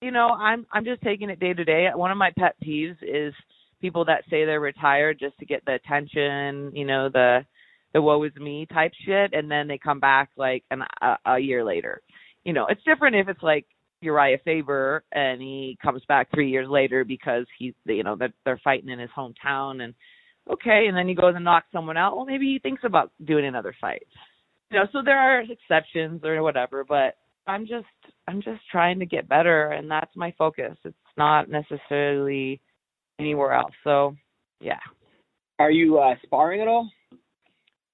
[0.01, 2.97] you know i'm i'm just taking it day to day one of my pet peeves
[3.01, 3.33] is
[3.81, 7.45] people that say they're retired just to get the attention you know the
[7.93, 11.39] the woe is me type shit and then they come back like an a, a
[11.39, 12.01] year later
[12.43, 13.65] you know it's different if it's like
[14.03, 18.61] Urijah Faber and he comes back 3 years later because he's you know that they're
[18.63, 19.95] fighting in his hometown and
[20.51, 23.45] okay and then he goes and knocks someone out well maybe he thinks about doing
[23.45, 24.07] another fight
[24.71, 27.15] you know so there are exceptions or whatever but
[27.47, 27.85] I'm just
[28.27, 30.75] I'm just trying to get better and that's my focus.
[30.83, 32.59] It's not necessarily
[33.19, 33.71] anywhere else.
[33.83, 34.15] So,
[34.59, 34.79] yeah.
[35.57, 36.89] Are you uh sparring at all?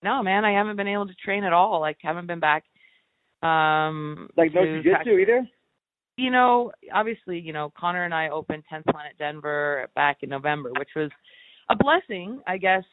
[0.04, 1.80] No, man, I haven't been able to train at all.
[1.80, 2.64] Like haven't been back
[3.44, 5.48] um Like no to jujitsu either?
[6.16, 10.70] you know, obviously, you know, Connor and I opened 10th Planet Denver back in November,
[10.78, 11.10] which was
[11.70, 12.84] a blessing, I guess,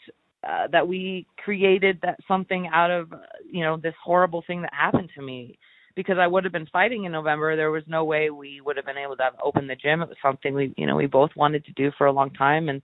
[0.47, 3.19] uh, that we created that something out of, uh,
[3.51, 5.59] you know, this horrible thing that happened to me
[5.97, 7.57] because I would have been fighting in November.
[7.57, 10.03] There was no way we would have been able to have opened the gym.
[10.03, 12.69] It was something we, you know, we both wanted to do for a long time,
[12.69, 12.83] and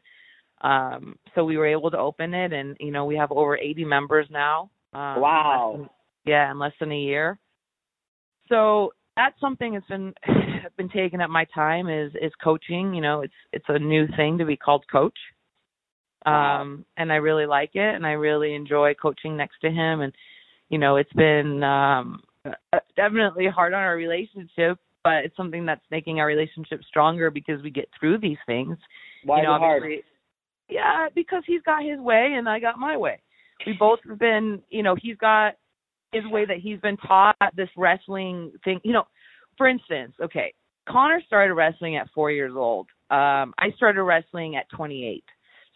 [0.62, 2.52] um, so we were able to open it.
[2.52, 4.70] And you know, we have over 80 members now.
[4.92, 5.72] Um, Wow.
[5.74, 5.90] in than-
[6.24, 7.38] yeah, in less than a year.
[8.48, 10.12] So that's something that's been
[10.76, 12.94] been taking up my time is is coaching.
[12.94, 15.16] You know, it's it's a new thing to be called coach.
[16.26, 16.62] Wow.
[16.62, 20.12] Um and I really like it and I really enjoy coaching next to him and
[20.68, 25.84] you know, it's been um uh, definitely hard on our relationship, but it's something that's
[25.90, 28.76] making our relationship stronger because we get through these things.
[29.24, 29.82] Why you know, hard?
[30.68, 33.20] Yeah, because he's got his way and I got my way.
[33.66, 35.54] We both have been, you know, he's got
[36.12, 38.80] his way that he's been taught this wrestling thing.
[38.84, 39.04] You know,
[39.56, 40.52] for instance, okay,
[40.88, 42.86] Connor started wrestling at four years old.
[43.10, 45.24] Um, I started wrestling at 28.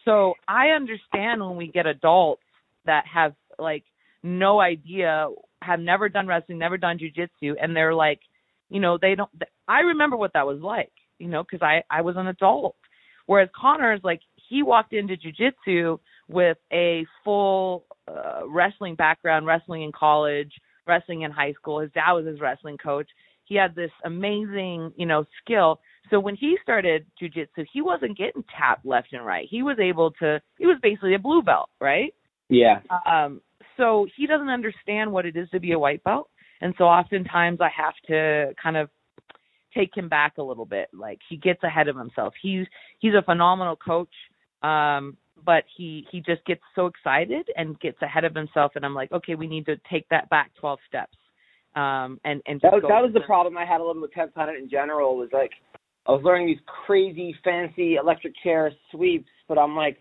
[0.05, 2.43] So I understand when we get adults
[2.85, 3.83] that have like
[4.23, 5.27] no idea,
[5.61, 8.19] have never done wrestling, never done jujitsu, and they're like,
[8.69, 9.29] you know, they don't.
[9.67, 12.75] I remember what that was like, you know, because I I was an adult.
[13.25, 19.83] Whereas Connor is like he walked into jujitsu with a full uh, wrestling background, wrestling
[19.83, 20.51] in college,
[20.87, 21.79] wrestling in high school.
[21.79, 23.07] His dad was his wrestling coach.
[23.45, 25.79] He had this amazing, you know, skill.
[26.11, 29.47] So when he started jujitsu, he wasn't getting tapped left and right.
[29.49, 30.39] He was able to.
[30.59, 32.13] He was basically a blue belt, right?
[32.49, 32.81] Yeah.
[33.09, 33.41] Um,
[33.77, 36.29] so he doesn't understand what it is to be a white belt.
[36.59, 38.89] And so oftentimes I have to kind of
[39.73, 40.89] take him back a little bit.
[40.93, 42.33] Like he gets ahead of himself.
[42.41, 42.67] He's
[42.99, 44.13] he's a phenomenal coach.
[44.61, 48.93] Um, but he he just gets so excited and gets ahead of himself and I'm
[48.93, 51.17] like, okay, we need to take that back 12 steps.
[51.73, 54.13] Um, and and that was that was the problem I had a little bit with
[54.13, 55.51] 10th Planet in general was like
[56.07, 59.97] I was learning these crazy fancy electric chair sweeps, but I'm like,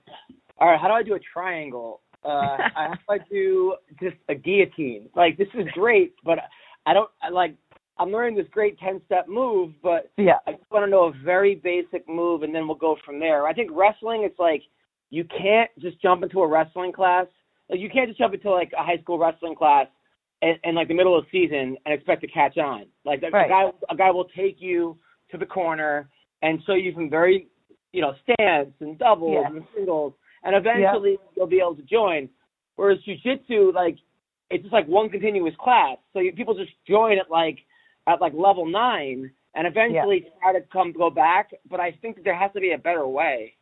[0.58, 2.00] all right, how do I do a triangle?
[2.24, 5.08] Uh, how do I do just a guillotine?
[5.14, 6.38] Like this is great, but
[6.86, 7.54] I don't I like.
[7.98, 11.12] I'm learning this great 10 step move, but yeah, I just want to know a
[11.22, 13.46] very basic move, and then we'll go from there.
[13.46, 14.62] I think wrestling, it's like
[15.10, 17.26] you can't just jump into a wrestling class.
[17.68, 19.86] Like you can't just jump into like a high school wrestling class
[20.40, 22.86] in, in like the middle of the season and expect to catch on.
[23.04, 23.46] Like right.
[23.46, 24.96] a guy, a guy will take you
[25.32, 26.08] to the corner
[26.42, 27.48] and show you some very,
[27.92, 29.48] you know, stance and doubles yeah.
[29.48, 31.30] and singles, and eventually yeah.
[31.36, 32.28] you'll be able to join.
[32.76, 33.96] Whereas jujitsu, like,
[34.48, 37.58] it's just like one continuous class, so you, people just join at like
[38.08, 40.30] at like level nine, and eventually yeah.
[40.42, 41.50] try to come go back.
[41.70, 43.54] But I think that there has to be a better way.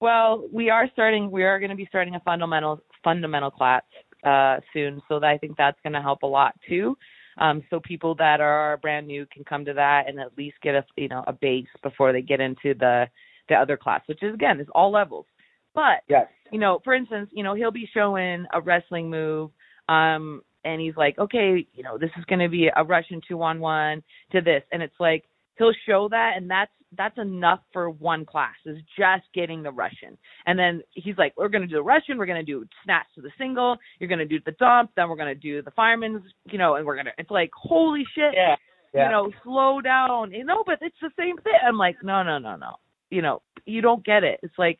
[0.00, 1.30] Well, we are starting.
[1.30, 3.82] We are going to be starting a fundamental fundamental class
[4.24, 6.96] uh, soon, so that I think that's going to help a lot too.
[7.38, 10.74] Um, so people that are brand new can come to that and at least get
[10.74, 13.06] a you know a base before they get into the
[13.48, 15.26] the other class, which is again is all levels.
[15.74, 16.26] But yes.
[16.50, 19.50] you know, for instance, you know he'll be showing a wrestling move,
[19.88, 23.42] um, and he's like, okay, you know this is going to be a Russian two
[23.42, 25.24] on one to this, and it's like
[25.58, 30.16] he'll show that, and that's that's enough for one class is just getting the Russian.
[30.46, 33.06] And then he's like, we're going to do the Russian, we're going to do snatch
[33.16, 35.72] to the single, you're going to do the dump, then we're going to do the
[35.72, 38.56] fireman's, you know, and we're going to, it's like, holy shit, yeah.
[38.94, 39.06] Yeah.
[39.06, 40.32] you know, slow down.
[40.32, 41.52] You know, but it's the same thing.
[41.66, 42.76] I'm like, no, no, no, no.
[43.10, 44.40] You know, you don't get it.
[44.42, 44.78] It's like,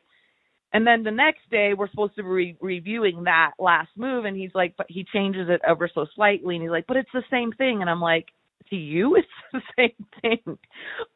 [0.73, 4.35] and then the next day we're supposed to be re- reviewing that last move, and
[4.35, 7.23] he's like, but he changes it ever so slightly, and he's like, but it's the
[7.29, 8.27] same thing, and I'm like,
[8.69, 10.57] to you it's the same thing.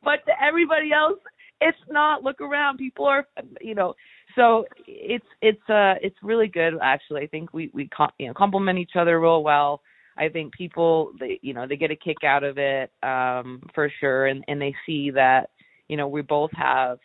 [0.03, 1.19] But to everybody else
[1.61, 2.23] it's not.
[2.23, 2.77] Look around.
[2.77, 3.27] People are
[3.61, 3.93] you know
[4.35, 7.21] so it's it's uh it's really good actually.
[7.21, 9.81] I think we we you know complement each other real well.
[10.17, 13.91] I think people they you know they get a kick out of it um for
[13.99, 14.25] sure.
[14.25, 15.51] And and they see that
[15.87, 16.97] you know we both have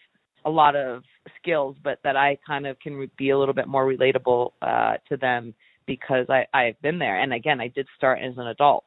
[0.45, 1.03] a lot of
[1.41, 5.17] skills but that i kind of can be a little bit more relatable uh to
[5.17, 5.53] them
[5.87, 7.21] because i i've been there.
[7.21, 8.85] And again i did start as an adult.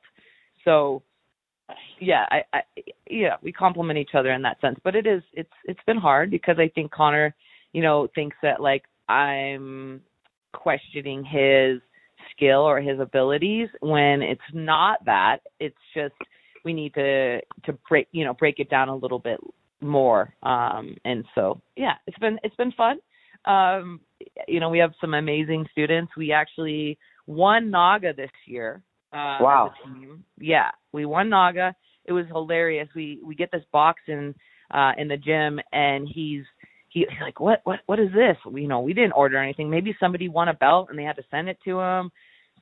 [0.66, 1.04] So
[2.00, 2.62] yeah, I, I
[3.10, 4.80] yeah, we complement each other in that sense.
[4.84, 7.36] But it is it's it's been hard because I think Connor,
[7.74, 10.02] you know, thinks that like I'm
[10.54, 11.82] questioning his
[12.36, 15.40] skill or his abilities when it's not that.
[15.60, 16.16] It's just
[16.64, 19.40] we need to to break you know break it down a little bit
[19.82, 20.34] more.
[20.44, 23.00] Um and so yeah, it's been it's been fun.
[23.46, 24.02] Um
[24.48, 26.12] you know, we have some amazing students.
[26.18, 28.84] We actually won NAGA this year.
[29.12, 29.72] Uh, wow.
[30.40, 31.76] Yeah, we won NAGA.
[32.06, 32.88] It was hilarious.
[32.96, 34.36] We we get this box in
[34.72, 36.44] uh in the gym and he's
[36.90, 38.38] he, he's like, What what what is this?
[38.46, 39.70] We, you know, we didn't order anything.
[39.70, 42.12] Maybe somebody won a belt and they had to send it to him.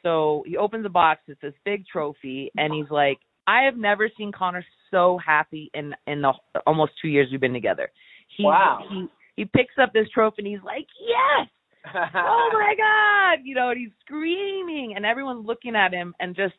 [0.03, 4.09] So he opens the box, it's this big trophy, and he's like, I have never
[4.15, 6.33] seen Connor so happy in in the
[6.65, 7.89] almost two years we've been together.
[8.37, 8.79] He wow.
[8.89, 11.49] he he picks up this trophy and he's like, Yes
[11.95, 13.43] oh my god.
[13.43, 16.55] You know and he's screaming and everyone's looking at him and just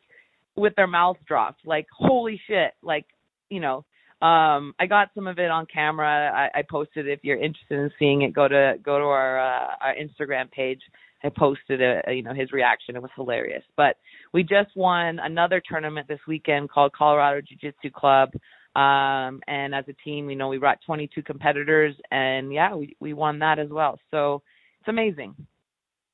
[0.55, 2.73] with their mouth dropped like holy shit.
[2.81, 3.05] Like
[3.49, 3.85] you know
[4.21, 6.49] um i got some of it on camera.
[6.53, 9.75] I, I posted if you're interested in seeing it go to go to our uh,
[9.81, 10.81] our instagram page.
[11.23, 12.95] I posted a, a, you know his reaction.
[12.95, 13.63] It was hilarious.
[13.77, 13.95] But
[14.33, 18.29] we just won another tournament this weekend called colorado jiu-jitsu club.
[18.75, 23.13] Um and as a team you know we brought 22 competitors and yeah we we
[23.13, 23.99] won that as well.
[24.11, 24.41] So
[24.79, 25.35] it's amazing.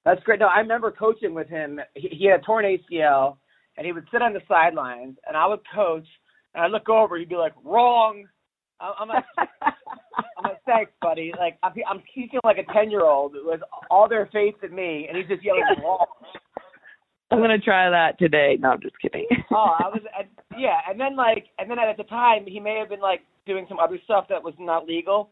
[0.04, 0.40] That's great.
[0.40, 1.80] No, I remember coaching with him.
[1.96, 3.38] He, he had a torn ACL,
[3.78, 6.06] and he would sit on the sidelines, and I would coach,
[6.54, 8.26] and I'd look over, he'd be like, "Wrong."
[8.80, 11.32] I'm like, I'm like, thanks, buddy.
[11.38, 15.08] Like I'm, I'm teaching like a ten year old with all their faith in me,
[15.08, 16.06] and he's just yelling wrong.
[17.32, 18.58] I'm gonna try that today.
[18.60, 19.26] No, I'm just kidding.
[19.52, 22.78] oh, I was, and, yeah, and then like, and then at the time, he may
[22.80, 25.32] have been like doing some other stuff that was not legal,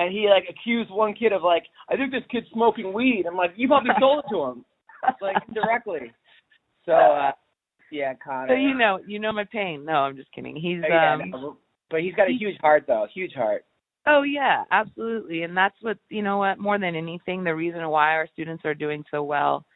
[0.00, 3.24] and he like accused one kid of like, I think this kid's smoking weed.
[3.28, 4.64] I'm like, you probably sold it to him,
[5.20, 6.12] like directly.
[6.86, 7.32] So uh
[7.92, 8.48] yeah, Connor.
[8.48, 9.84] So you know, you know my pain.
[9.84, 10.56] No, I'm just kidding.
[10.56, 11.56] He's yeah, um, no,
[11.90, 13.64] but he's got a huge heart though, huge heart.
[14.06, 15.42] Oh yeah, absolutely.
[15.42, 18.74] And that's what you know what more than anything, the reason why our students are
[18.74, 19.66] doing so well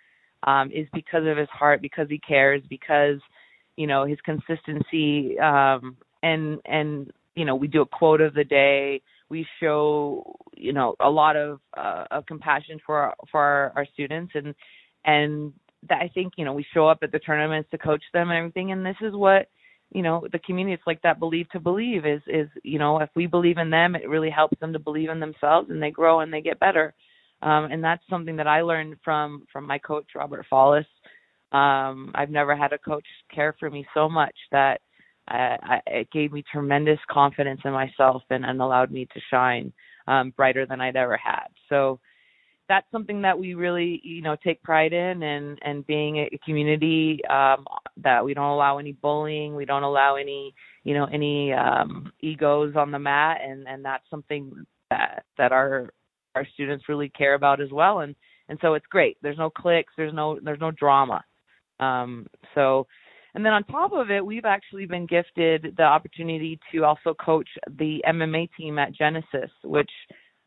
[0.45, 3.19] um is because of his heart, because he cares, because
[3.77, 8.45] you know his consistency um and and you know we do a quote of the
[8.45, 13.73] day we show you know a lot of uh, of compassion for our, for our,
[13.77, 14.55] our students and
[15.05, 15.53] and
[15.89, 18.39] that I think you know we show up at the tournaments to coach them and
[18.39, 19.49] everything, and this is what
[19.93, 20.75] you know the community.
[20.75, 23.97] It's like that believe to believe is is you know if we believe in them,
[23.97, 26.95] it really helps them to believe in themselves, and they grow and they get better.
[27.43, 30.87] Um, and that's something that I learned from from my coach Robert Follis
[31.53, 34.81] Um, I've never had a coach care for me so much that
[35.29, 39.73] I, I, it gave me tremendous confidence in myself and, and allowed me to shine
[40.07, 41.47] um, brighter than I'd ever had.
[41.69, 42.01] So
[42.69, 47.21] that's something that we really you know take pride in and and being a community
[47.27, 47.67] um
[47.99, 52.75] that we don't allow any bullying we don't allow any you know any um egos
[52.75, 55.91] on the mat and and that's something that that our
[56.35, 58.01] our students really care about as well.
[58.01, 58.15] And
[58.49, 59.17] and so it's great.
[59.23, 61.25] There's no clicks there's no there's no drama.
[61.81, 62.87] Um so
[63.35, 67.49] and then on top of it we've actually been gifted the opportunity to also coach
[67.79, 69.91] the MMA team at Genesis which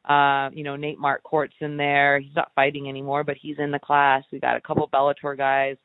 [0.08, 2.20] uh, you know, Nate Marquardt's in there.
[2.20, 4.24] He's not fighting anymore, but he's in the class.
[4.32, 5.76] We got a couple Bellator guys.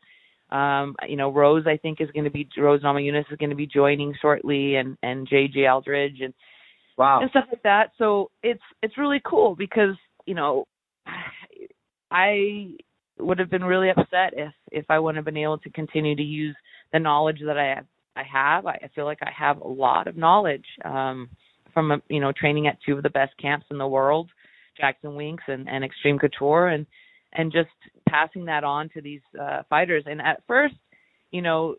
[0.50, 3.56] Um, you know, Rose I think is going to be Rose Namajunas is going to
[3.56, 6.34] be joining shortly, and and JJ Aldrich and
[6.96, 7.90] wow and stuff like that.
[7.98, 10.66] So it's it's really cool because you know,
[12.10, 12.74] I
[13.18, 16.22] would have been really upset if if I wouldn't have been able to continue to
[16.22, 16.56] use
[16.92, 17.86] the knowledge that I have.
[18.14, 18.66] I have.
[18.66, 20.66] I feel like I have a lot of knowledge.
[20.84, 21.30] Um,
[21.72, 24.30] from you know training at two of the best camps in the world,
[24.78, 26.86] Jackson Winks and, and Extreme Couture, and
[27.32, 27.70] and just
[28.08, 30.04] passing that on to these uh, fighters.
[30.06, 30.74] And at first,
[31.30, 31.76] you know,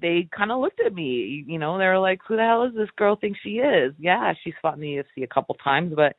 [0.00, 1.44] they kind of looked at me.
[1.46, 3.16] You know, they were like, "Who the hell is this girl?
[3.16, 3.94] Think she is?
[3.98, 6.16] Yeah, she's fought in the UFC a couple times, but."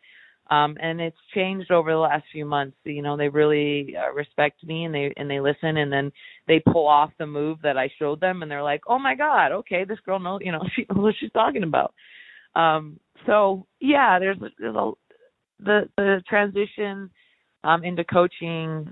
[0.51, 2.75] Um, and it's changed over the last few months.
[2.83, 6.11] You know, they really uh, respect me and they and they listen, and then
[6.47, 9.53] they pull off the move that I showed them, and they're like, "Oh my God,
[9.53, 11.93] okay, this girl knows, you know, she knows what she's talking about."
[12.53, 14.91] Um, so yeah, there's there's a
[15.61, 17.09] the the transition
[17.63, 18.91] um, into coaching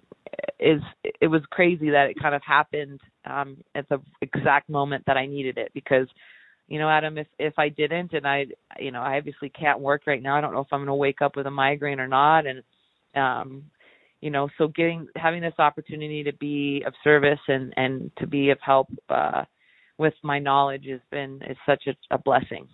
[0.60, 0.82] is
[1.22, 5.26] it was crazy that it kind of happened um, at the exact moment that I
[5.26, 6.08] needed it because
[6.70, 8.46] you know Adam if if I didn't and I
[8.80, 10.96] you know I obviously can't work right now I don't know if I'm going to
[10.96, 12.64] wake up with a migraine or not and
[13.16, 13.64] um
[14.22, 18.52] you know so getting having this opportunity to be of service and and to be
[18.52, 19.44] of help uh
[19.98, 22.68] with my knowledge has been is such a, a blessing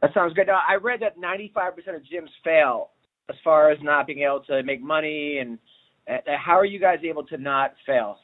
[0.00, 0.46] that sounds good.
[0.46, 2.90] Now, I read that 95% of gyms fail
[3.28, 5.58] as far as not being able to make money, and
[6.08, 8.18] uh, how are you guys able to not fail?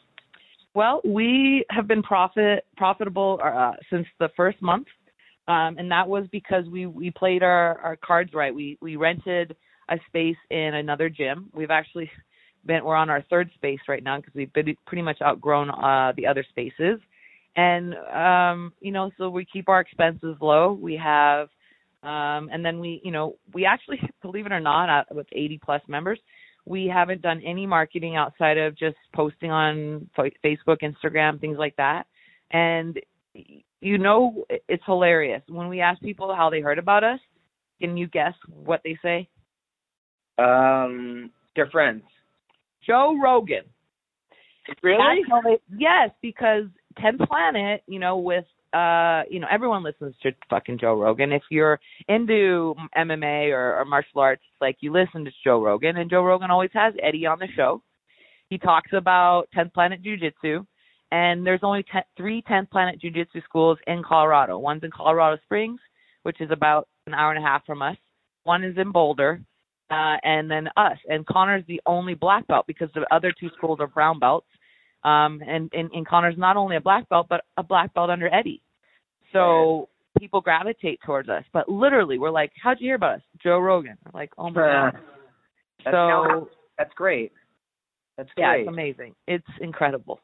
[0.76, 4.86] Well, we have been profit profitable uh, since the first month,
[5.48, 8.54] um, and that was because we we played our our cards right.
[8.54, 9.56] We we rented
[9.88, 11.48] a space in another gym.
[11.54, 12.10] We've actually
[12.66, 16.12] been we're on our third space right now because we've been pretty much outgrown uh,
[16.14, 17.00] the other spaces,
[17.56, 20.74] and um, you know so we keep our expenses low.
[20.74, 21.48] We have
[22.02, 25.58] um, and then we, you know, we actually, believe it or not, uh, with 80
[25.64, 26.20] plus members,
[26.66, 32.04] we haven't done any marketing outside of just posting on Facebook, Instagram, things like that.
[32.50, 32.98] And
[33.80, 37.20] you know, it's hilarious when we ask people how they heard about us.
[37.80, 39.28] Can you guess what they say?
[40.38, 42.02] Um, their friends.
[42.86, 43.64] Joe Rogan.
[44.82, 45.22] Really?
[45.44, 46.64] They, yes, because
[46.98, 48.44] 10th Planet, you know, with
[48.76, 51.32] uh, you know, everyone listens to fucking Joe Rogan.
[51.32, 56.10] If you're into MMA or, or martial arts, like you listen to Joe Rogan, and
[56.10, 57.82] Joe Rogan always has Eddie on the show.
[58.50, 60.66] He talks about 10th Planet Jiu Jitsu,
[61.10, 64.58] and there's only ten, three 10th Planet Jiu Jitsu schools in Colorado.
[64.58, 65.80] One's in Colorado Springs,
[66.24, 67.96] which is about an hour and a half from us.
[68.44, 69.40] One is in Boulder,
[69.90, 70.98] uh, and then us.
[71.08, 74.48] And Connor's the only black belt because the other two schools are brown belts.
[75.02, 78.32] Um, and, and, and Connor's not only a black belt, but a black belt under
[78.32, 78.62] Eddie.
[79.32, 81.44] So people gravitate towards us.
[81.52, 83.96] But literally, we're like, "How'd you hear about us?" Joe Rogan.
[84.04, 84.92] We're like, "Oh my god!"
[85.84, 87.32] That's so that's great.
[88.16, 88.44] That's great.
[88.44, 89.14] Yeah, it's amazing.
[89.26, 90.20] It's incredible.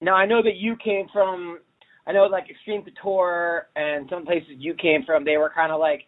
[0.00, 1.60] Now I know that you came from.
[2.06, 5.24] I know like Extreme Couture and some places you came from.
[5.24, 6.02] They were kind of like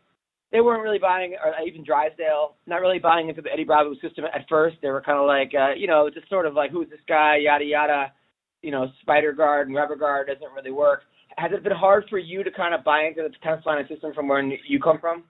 [0.52, 4.24] they weren't really buying, or even Drysdale, not really buying into the Eddie Bravo system
[4.24, 4.76] at first.
[4.80, 7.36] They were kind of like, uh, you know, just sort of like, who's this guy,
[7.36, 8.12] yada yada.
[8.62, 11.02] You know, Spider Guard and Rubber Guard doesn't really work
[11.38, 14.12] has it been hard for you to kind of buy into the 10th Planet system
[14.12, 15.24] from where you come from?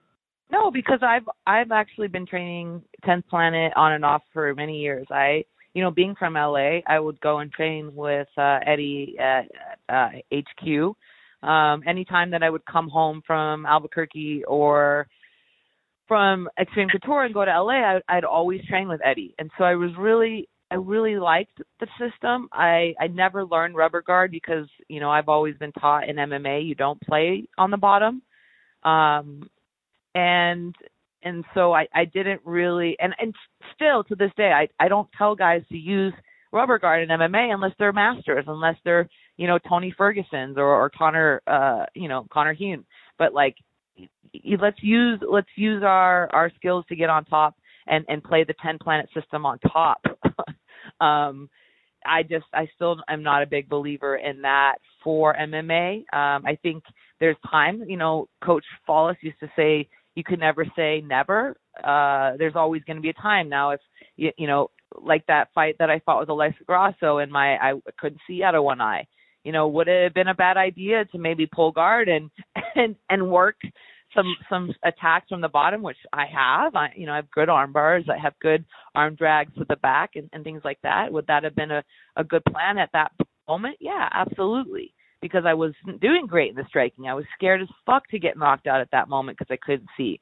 [0.51, 5.07] No, because I've I've actually been training 10th Planet on and off for many years.
[5.11, 9.45] I you know, being from LA, I would go and train with uh, Eddie at
[9.89, 11.47] uh, HQ.
[11.49, 15.07] Um, anytime that I would come home from Albuquerque or
[16.09, 19.65] from Extreme Couture and go to LA, I, I'd always train with Eddie, and so
[19.65, 22.49] I was really I really liked the system.
[22.53, 26.67] I I never learned rubber guard because you know I've always been taught in MMA
[26.67, 28.23] you don't play on the bottom,
[28.83, 29.49] um,
[30.15, 30.75] and
[31.23, 33.35] and so I I didn't really and and
[33.75, 36.13] still to this day I I don't tell guys to use
[36.53, 39.09] rubber guard in MMA unless they're masters, unless they're
[39.39, 42.85] you know Tony Ferguson's or, or Connor uh you know Connor Hume.
[43.19, 43.57] But like
[44.61, 47.57] let's use let's use our our skills to get on top
[47.87, 50.03] and and play the 10th Planet system on top.
[51.01, 51.49] um
[52.07, 55.99] I just I still am not a big believer in that for MMA.
[56.13, 56.85] Um I think
[57.21, 61.57] there's time, you know, coach Follis used to say you could never say never.
[61.83, 63.49] Uh there's always going to be a time.
[63.49, 63.81] Now if
[64.17, 64.71] you, you know
[65.01, 68.55] like that fight that I fought with Alexa Grasso and my I couldn't see out
[68.55, 69.07] of one eye.
[69.45, 72.31] You know, would it have been a bad idea to maybe pull guard and
[72.75, 73.57] and and work
[74.15, 76.75] some some attacks from the bottom, which I have.
[76.75, 78.05] I you know I have good arm bars.
[78.09, 81.13] I have good arm drags with the back and, and things like that.
[81.13, 81.83] Would that have been a
[82.17, 83.13] a good plan at that
[83.47, 83.77] moment?
[83.81, 84.95] Yeah, absolutely.
[85.21, 87.09] Because I was doing great in the striking.
[87.09, 89.89] I was scared as fuck to get knocked out at that moment because I couldn't
[89.97, 90.21] see.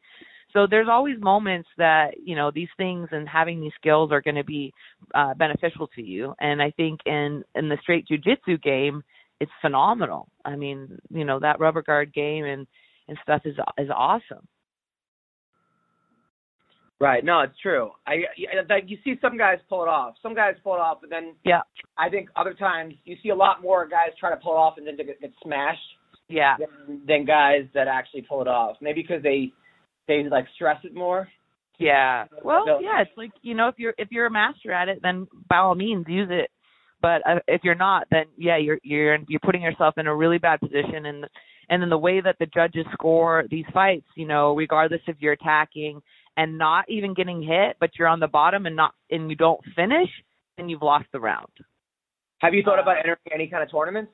[0.53, 4.37] So there's always moments that you know these things and having these skills are going
[4.37, 4.73] to be
[5.15, 6.35] uh, beneficial to you.
[6.41, 9.03] And I think in in the straight jujitsu game,
[9.41, 10.29] it's phenomenal.
[10.45, 12.67] I mean, you know that rubber guard game and
[13.09, 14.47] and stuff is is awesome.
[16.99, 17.23] Right.
[17.23, 17.91] No, it's true.
[18.07, 18.25] I
[18.71, 20.15] like you see some guys pull it off.
[20.23, 21.61] Some guys pull it off, but then yeah,
[21.99, 24.79] I think other times you see a lot more guys try to pull it off
[24.79, 25.79] and then get, get smashed.
[26.29, 26.57] Yeah.
[26.59, 28.77] Than, than guys that actually pull it off.
[28.81, 29.53] Maybe because they
[30.09, 31.29] they like stress it more.
[31.79, 32.25] Yeah.
[32.43, 33.03] Well, yeah.
[33.03, 35.75] It's like you know, if you're if you're a master at it, then by all
[35.75, 36.51] means use it.
[37.03, 40.39] But uh, if you're not, then yeah, you're you're you're putting yourself in a really
[40.39, 41.27] bad position, and
[41.69, 45.33] and then the way that the judges score these fights, you know, regardless if you're
[45.33, 46.01] attacking
[46.37, 49.61] and not even getting hit, but you're on the bottom and not and you don't
[49.75, 50.09] finish,
[50.57, 51.49] then you've lost the round.
[52.39, 54.13] Have you thought about entering any kind of tournaments?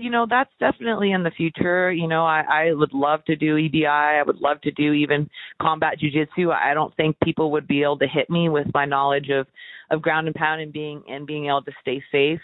[0.00, 1.90] You know, that's definitely in the future.
[1.90, 4.20] You know, I, I would love to do EBI.
[4.20, 5.28] I would love to do even
[5.60, 6.52] combat jujitsu.
[6.52, 9.46] I don't think people would be able to hit me with my knowledge of
[9.90, 12.40] of ground and pound and being and being able to stay safe.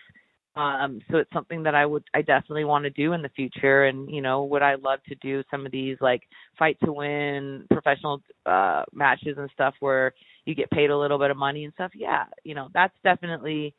[0.56, 3.86] Um, so it's something that I would, I definitely want to do in the future.
[3.86, 6.22] And, you know, would I love to do some of these like
[6.58, 11.32] fight to win professional, uh, matches and stuff where you get paid a little bit
[11.32, 11.90] of money and stuff?
[11.94, 12.24] Yeah.
[12.44, 13.74] You know, that's definitely,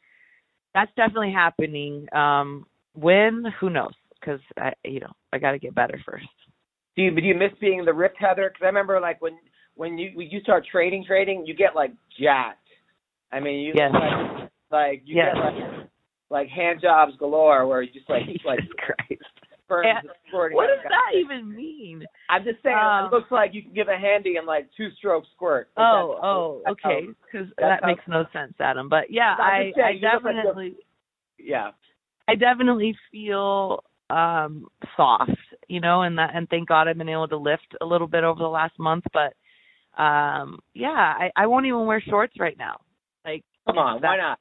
[0.74, 2.08] that's definitely happening.
[2.14, 3.94] Um, when, who knows?
[4.24, 6.26] Cause I, you know, I got to get better first.
[6.98, 8.50] Do you, do you miss being the ripped Heather?
[8.50, 9.38] Cause I remember like when,
[9.76, 12.68] when you, when you start trading, trading, you get like jacked.
[13.32, 13.92] I mean, you yes.
[13.94, 15.36] like, like you yes.
[15.36, 15.90] get like
[16.36, 19.24] like hand jobs galore where you just like Jesus like Christ.
[19.68, 20.02] burns Yeah.
[20.04, 22.06] the squirting What does that even mean?
[22.30, 24.90] I'm just saying Um, it looks like you can give a handy and like two
[24.98, 25.70] stroke squirt.
[25.78, 27.08] Oh, oh, okay.
[27.26, 28.90] Because that how- makes no sense, Adam.
[28.90, 30.76] But yeah, I, saying, I look like definitely,
[31.40, 31.72] yeah.
[32.28, 35.32] I definitely feel um soft,
[35.68, 38.24] you know, and that, and thank God I've been able to lift a little bit
[38.24, 39.06] over the last month.
[39.14, 39.34] But
[40.02, 40.90] um yeah,
[41.24, 42.82] I, I won't even wear shorts right now,
[43.26, 44.38] like Come on, why not?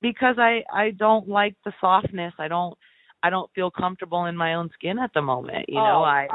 [0.00, 2.32] Because I I don't like the softness.
[2.38, 2.76] I don't
[3.22, 5.66] I don't feel comfortable in my own skin at the moment.
[5.68, 6.28] You know, Oh, I.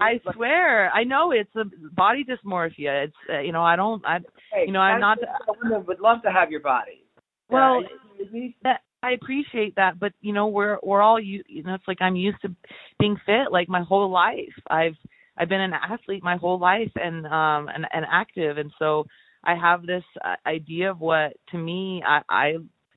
[0.00, 3.04] I swear, I know it's a body dysmorphia.
[3.04, 4.18] It's uh, you know I don't I
[4.52, 5.18] hey, you know, I'm not-
[5.62, 7.04] Women would love to have your body.
[7.48, 11.74] Well, Uh, that I appreciate that, but you know we're we're all you you know
[11.74, 12.54] it's like I'm used to
[12.98, 14.54] being fit like my whole life.
[14.68, 14.96] I've
[15.36, 19.06] I've been an athlete my whole life and um and and active, and so
[19.44, 22.54] I have this uh, idea of what to me I I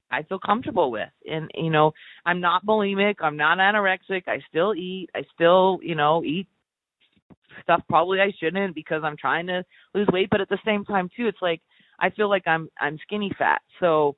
[0.09, 1.93] I feel comfortable with, and you know
[2.25, 4.23] I'm not bulimic, I'm not anorexic.
[4.27, 6.47] I still eat, I still you know eat
[7.63, 11.09] stuff probably I shouldn't because I'm trying to lose weight, but at the same time
[11.15, 11.61] too, it's like
[11.99, 14.15] I feel like I'm I'm skinny fat, so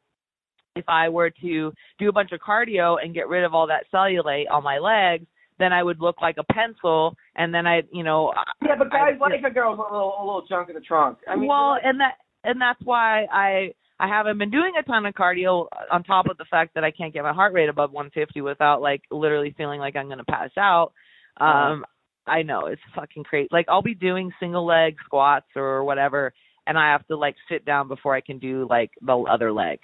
[0.76, 3.86] if I were to do a bunch of cardio and get rid of all that
[3.94, 5.26] cellulite on my legs,
[5.60, 8.34] then I would look like a pencil, and then I, you know,
[8.66, 10.82] yeah, but guys I, like a girl with a little, a little junk in the
[10.82, 11.20] trunk.
[11.28, 14.84] I mean, well, like- and that and that's why I I haven't been doing a
[14.84, 17.70] ton of cardio on top of the fact that I can't get my heart rate
[17.70, 20.93] above 150 without like literally feeling like I'm going to pass out.
[21.39, 21.86] Um
[22.26, 23.49] I know it's fucking crazy.
[23.51, 26.34] Like I'll be doing single leg squats or whatever
[26.66, 29.80] and I have to like sit down before I can do like the other leg.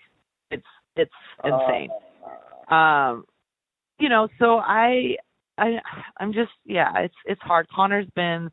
[0.49, 0.63] It's
[0.95, 1.11] it's
[1.43, 1.89] insane.
[2.71, 3.25] Uh, um
[3.99, 5.15] you know so i
[5.57, 5.77] i
[6.19, 8.49] i'm just yeah it's it's hard connor's been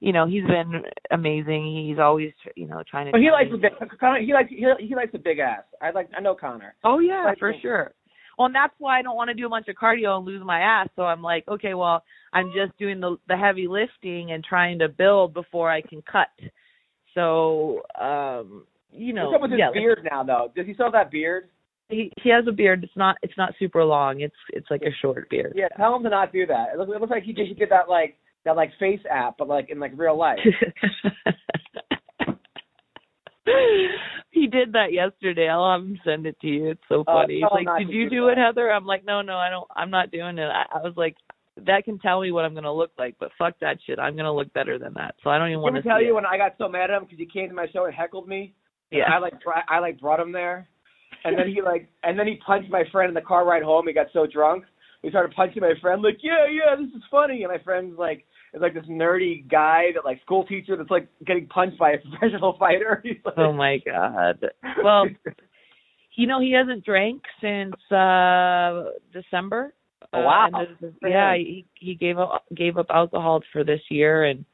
[0.00, 3.56] you know he's been amazing he's always you know trying to but he likes a
[3.56, 3.72] big.
[3.98, 5.62] Connor, he likes he, he likes a big ass.
[5.82, 6.74] I like I know Connor.
[6.84, 7.58] oh yeah like for him.
[7.60, 7.92] sure
[8.38, 10.42] well and that's why i don't want to do a bunch of cardio and lose
[10.44, 14.44] my ass so i'm like okay well i'm just doing the the heavy lifting and
[14.44, 16.28] trying to build before i can cut
[17.14, 20.52] so um you know What's up with his yeah, beard now though?
[20.56, 21.48] Does he still have that beard?
[21.88, 24.90] He he has a beard it's not it's not super long it's it's like a
[25.00, 26.68] short beard Yeah, tell him to not do that.
[26.74, 29.36] It looks, it looks like he just he did that like that like face app,
[29.38, 30.38] but like in like real life.
[34.30, 35.48] he did that yesterday.
[35.48, 36.70] I'll have him send it to you.
[36.70, 37.40] It's so Oh, funny.
[37.40, 39.66] tell He's like, "Did you do do it, Heather?" I'm like, "No, no, I don't.
[39.74, 41.16] I'm not doing it." I, I was like,
[41.66, 43.98] "That can tell me what I'm gonna look like, but fuck that shit.
[43.98, 46.14] I'm gonna look better than that." So I don't even want to tell you it.
[46.14, 48.28] when I got so mad at him because he came to my show and heckled
[48.28, 48.54] me.
[48.90, 49.04] Yeah.
[49.12, 49.34] I like
[49.68, 50.68] I like brought him there,
[51.24, 53.86] and then he like and then he punched my friend in the car ride home.
[53.86, 54.64] He got so drunk,
[55.02, 56.02] he started punching my friend.
[56.02, 57.42] Like, yeah, yeah, this is funny.
[57.44, 61.08] And my friend's like, is like this nerdy guy that like school teacher that's like
[61.26, 63.00] getting punched by a professional fighter.
[63.04, 64.44] He's like, Oh my god.
[64.82, 65.06] Well,
[66.14, 69.74] you know he hasn't drank since uh December.
[70.12, 70.48] Oh, Uh, wow.
[70.54, 74.44] and this- yeah, he he gave up gave up alcohol for this year, and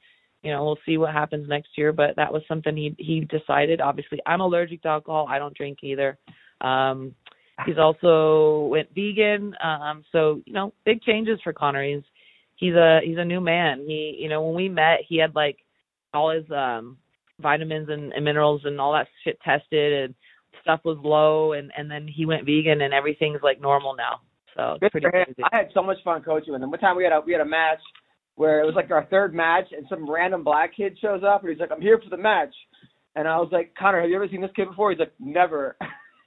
[0.42, 1.92] you know we'll see what happens next year.
[1.92, 3.80] But that was something he he decided.
[3.80, 5.26] Obviously, I'm allergic to alcohol.
[5.28, 6.18] I don't drink either.
[6.60, 7.14] Um,
[7.66, 9.54] he's also went vegan.
[9.62, 11.84] Um, so you know, big changes for Connor.
[11.84, 12.02] He's
[12.56, 13.84] he's a he's a new man.
[13.86, 15.58] He you know when we met, he had like
[16.12, 16.96] all his um
[17.40, 20.14] vitamins and, and minerals and all that shit tested and
[20.62, 24.20] stuff was low and and then he went vegan and everything's like normal now
[24.56, 26.70] so Good pretty crazy I had so much fun coaching with him.
[26.70, 27.80] One time we had a we had a match
[28.36, 31.50] where it was like our third match, and some random black kid shows up, and
[31.50, 32.54] he's like, "I'm here for the match,"
[33.14, 35.76] and I was like, "Connor, have you ever seen this kid before?" He's like, "Never."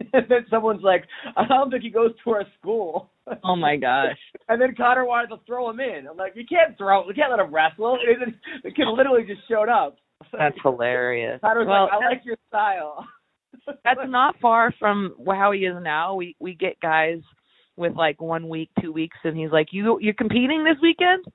[0.13, 1.05] and then someone's like,
[1.35, 3.09] "I don't think he goes to our school."
[3.43, 4.15] oh my gosh
[4.49, 6.07] And then Connor wanted to throw him in.
[6.09, 7.97] I'm like, you can't throw, you can't let him wrestle.
[8.07, 9.97] And then the kid literally just showed up.
[10.31, 13.05] that's hilarious Connor was well like, I like your style.
[13.83, 17.19] that's not far from how he is now we we get guys
[17.75, 21.25] with like one week two weeks and he's like you you're competing this weekend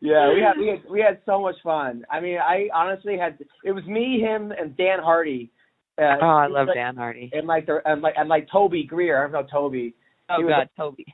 [0.00, 2.04] yeah, we had we had we had so much fun.
[2.10, 5.50] I mean, I honestly had it was me, him, and Dan Hardy.
[5.98, 8.84] Uh, oh i love like, dan hardy And like the and like and like Toby
[8.84, 9.18] Greer.
[9.18, 9.94] I don't know Toby.
[10.30, 11.06] oh was- god toby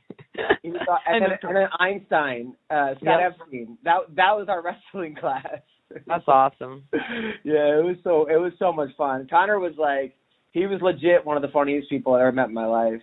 [0.63, 3.33] was, uh, and, then, and then Einstein, uh, Scott Yep.
[3.39, 3.77] Epstein.
[3.83, 5.45] That that was our wrestling class.
[6.07, 6.83] that's awesome
[7.43, 9.27] yeah, it was so it was so much fun.
[9.29, 10.15] Connor was like
[10.51, 13.01] he was legit one of the funniest people I ever met in my life.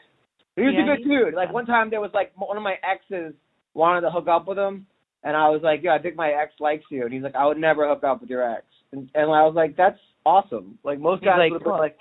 [0.56, 1.34] He was Yeah, a good dude.
[1.34, 3.32] Like one time there was like one of my exes
[3.74, 4.86] wanted to hook up with him
[5.22, 7.46] and I was like, Yeah, I think my ex likes you and he's like, I
[7.46, 10.78] would never hook up with your ex and and I was like, That's awesome.
[10.84, 11.96] Like most guys like, would have been like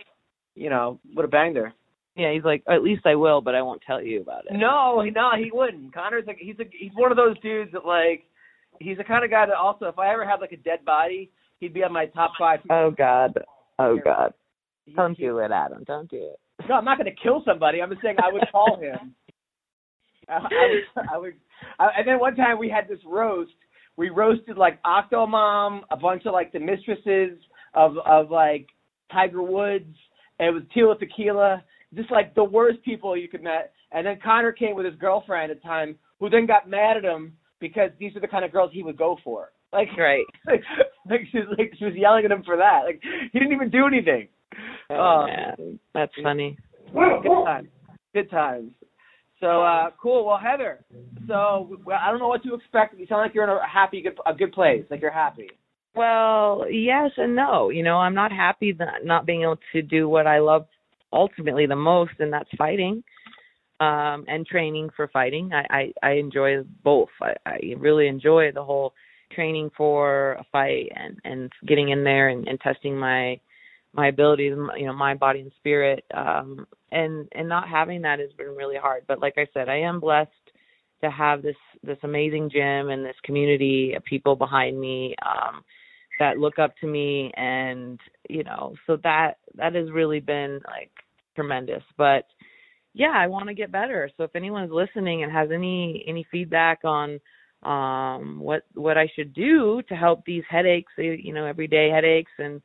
[0.55, 1.73] you know, would have banged her.
[2.15, 5.01] yeah he's like at least i will but i won't tell you about it No,
[5.01, 5.93] no, he wouldn't.
[5.93, 8.23] Connor's like he's a he's one of those dudes that like
[8.79, 11.29] he's the kind of guy that also if I ever had like a dead body,
[11.59, 12.59] he'd be on my top five.
[12.69, 13.33] oh god
[13.77, 14.33] oh god
[14.95, 15.83] Don't do it, Adam.
[15.85, 16.39] Don't do it.
[16.67, 17.81] No, I'm not going to kill somebody.
[17.81, 19.13] I'm just saying I would call him.
[20.29, 21.33] I, I would, I would,
[21.79, 23.51] I, and then one time we had this roast.
[23.97, 27.37] We roasted like Octomom, a bunch of like the mistresses
[27.73, 28.67] of of like
[29.11, 29.95] Tiger Woods.
[30.39, 31.61] And it was Tila Tequila,
[31.93, 33.73] just like the worst people you could met.
[33.91, 37.03] And then Connor came with his girlfriend at the time, who then got mad at
[37.03, 39.51] him because these are the kind of girls he would go for.
[39.73, 40.23] Like, Right.
[40.47, 40.61] like,
[41.09, 42.81] like she was like she was yelling at him for that.
[42.85, 43.01] Like
[43.33, 44.29] he didn't even do anything.
[44.89, 45.79] Oh, Uh, man.
[45.93, 46.57] That's funny.
[46.93, 47.67] Good times.
[48.13, 48.71] Good times.
[49.41, 50.25] So uh cool.
[50.25, 50.83] Well, Heather.
[51.27, 52.97] So well, I don't know what to expect.
[52.97, 54.83] You sound like you're in a happy, good, a good place.
[54.89, 55.49] Like you're happy.
[55.95, 57.69] Well, yes and no.
[57.69, 60.67] You know, I'm not happy that not being able to do what I love
[61.11, 63.03] ultimately the most, and that's fighting
[63.79, 65.51] um, and training for fighting.
[65.53, 67.09] I, I, I enjoy both.
[67.21, 68.93] I, I really enjoy the whole
[69.33, 73.39] training for a fight and, and getting in there and, and testing my
[73.91, 76.03] my abilities, you know, my body and spirit.
[76.13, 79.03] Um, and and not having that has been really hard.
[79.07, 80.29] But like I said, I am blessed
[81.01, 85.63] to have this this amazing gym and this community of people behind me um
[86.19, 90.91] that look up to me and you know so that that has really been like
[91.35, 91.83] tremendous.
[91.97, 92.25] But
[92.93, 94.09] yeah i want to get better.
[94.17, 97.19] So if anyone's listening and has any any feedback on
[97.63, 102.31] um what what i should do to help these headaches eh, you know everyday headaches
[102.37, 102.61] and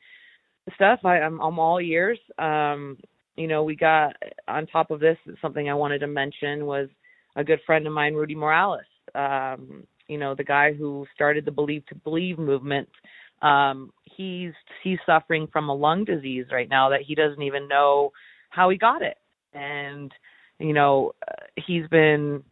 [0.76, 2.18] stuff i i'm i'm all ears.
[2.39, 2.97] Um
[3.37, 4.14] you know we got
[4.49, 6.89] on top of this something i wanted to mention was
[7.37, 8.85] a good friend of mine, Rudy Morales.
[9.14, 12.89] Um, you know, the guy who started the Believe to Believe movement.
[13.43, 18.12] Um, he's he's suffering from a lung disease right now that he doesn't even know
[18.51, 19.16] how he got it,
[19.53, 20.12] and
[20.59, 22.43] you know, uh, he's been.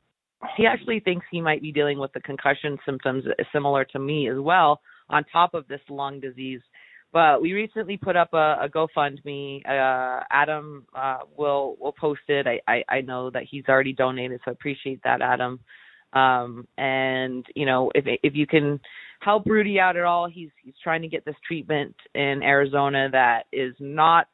[0.57, 4.39] He actually thinks he might be dealing with the concussion symptoms similar to me as
[4.41, 6.61] well, on top of this lung disease.
[7.13, 9.61] But we recently put up a, a GoFundMe.
[9.67, 12.47] Uh, Adam uh, will will post it.
[12.47, 15.61] I, I I know that he's already donated, so I appreciate that, Adam.
[16.15, 18.81] Um, and you know, if if you can
[19.21, 23.45] help Rudy out at all, he's he's trying to get this treatment in Arizona that
[23.53, 24.27] is not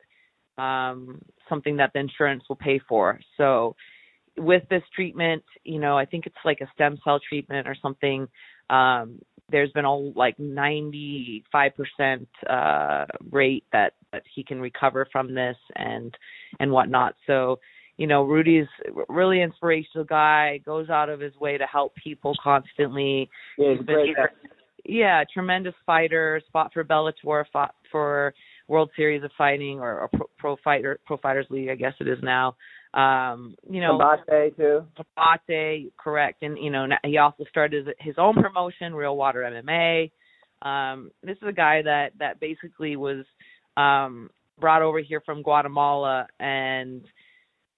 [0.56, 3.20] um, something that the insurance will pay for.
[3.36, 3.76] So
[4.36, 8.28] with this treatment, you know, I think it's like a stem cell treatment or something.
[8.70, 9.20] Um,
[9.50, 11.42] there's been a like 95%
[12.48, 16.16] uh, rate that that he can recover from this and
[16.60, 17.14] and whatnot.
[17.26, 17.58] So
[17.96, 18.68] you know, Rudy's
[19.08, 23.28] really inspirational guy, goes out of his way to help people constantly.
[23.58, 24.14] Yeah, he's.
[24.84, 28.32] Yeah, tremendous fighter, fought for Bellator, fought for
[28.68, 32.08] World Series of Fighting or, or Pro, Pro Fighter Pro Fighters League, I guess it
[32.08, 32.56] is now.
[32.94, 34.84] Um, you know, Combate too.
[35.16, 36.42] Combate, correct.
[36.42, 40.10] And you know, he also started his own promotion, Real Water MMA.
[40.62, 43.24] Um, this is a guy that that basically was
[43.76, 47.04] um brought over here from Guatemala and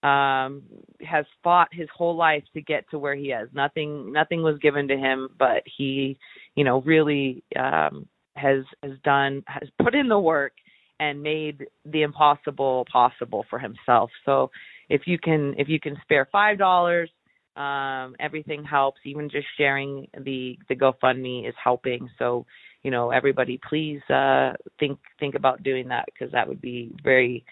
[0.02, 0.62] um
[1.02, 4.88] has fought his whole life to get to where he is nothing nothing was given
[4.88, 6.16] to him but he
[6.54, 10.52] you know really um has has done has put in the work
[11.00, 14.50] and made the impossible possible for himself so
[14.91, 17.09] if you can if you can spare five dollars
[17.57, 22.45] um everything helps even just sharing the the gofundme is helping so
[22.82, 27.45] you know everybody please uh think think about doing that because that would be very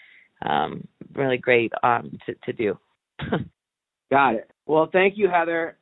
[0.45, 2.79] um, really great um, to, to do.
[4.11, 4.51] Got it.
[4.67, 5.77] Well, thank you, Heather.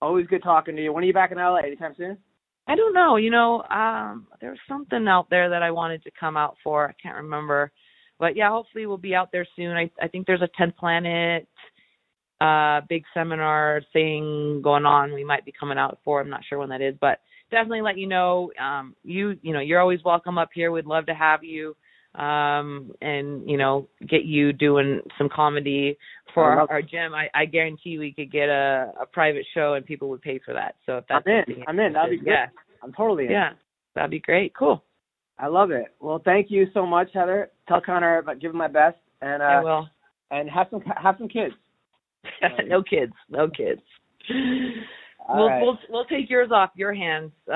[0.00, 0.92] Always good talking to you.
[0.92, 1.58] When are you back in LA?
[1.58, 2.18] Anytime soon?
[2.66, 3.16] I don't know.
[3.16, 6.88] You know, um, there's something out there that I wanted to come out for.
[6.88, 7.70] I can't remember,
[8.22, 9.76] but yeah, hopefully we'll be out there soon.
[9.76, 11.48] I, I think there's a 10th Planet
[12.40, 15.12] uh, big seminar thing going on.
[15.12, 16.20] We might be coming out for.
[16.20, 17.18] I'm not sure when that is, but
[17.50, 18.52] definitely let you know.
[18.62, 20.70] Um, you you know you're always welcome up here.
[20.70, 21.74] We'd love to have you
[22.14, 25.96] um and you know get you doing some comedy
[26.34, 29.86] for our, our gym i i guarantee we could get a a private show and
[29.86, 32.32] people would pay for that so if that's i'm in i'm in that'd be great
[32.34, 32.46] yeah
[32.82, 33.52] i'm totally in yeah
[33.94, 34.84] that'd be great cool
[35.38, 38.68] i love it well thank you so much heather tell connor about give him my
[38.68, 39.88] best and uh I will.
[40.30, 41.54] and have some have some kids
[42.66, 43.80] no kids no kids
[45.28, 45.60] we'll right.
[45.62, 47.52] we'll we'll take yours off your hands uh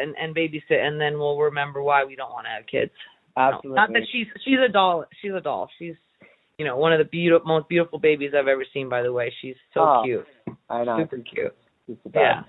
[0.00, 2.92] and and babysit and then we'll remember why we don't want to have kids
[3.36, 3.70] Absolutely.
[3.70, 5.04] No, not that she's she's a doll.
[5.20, 5.68] She's a doll.
[5.78, 5.94] She's
[6.58, 8.88] you know one of the beautiful most beautiful babies I've ever seen.
[8.88, 10.26] By the way, she's so Oh, cute,
[10.70, 10.98] I know.
[10.98, 11.54] super cute.
[11.86, 12.22] She's the best.
[12.22, 12.42] Yeah,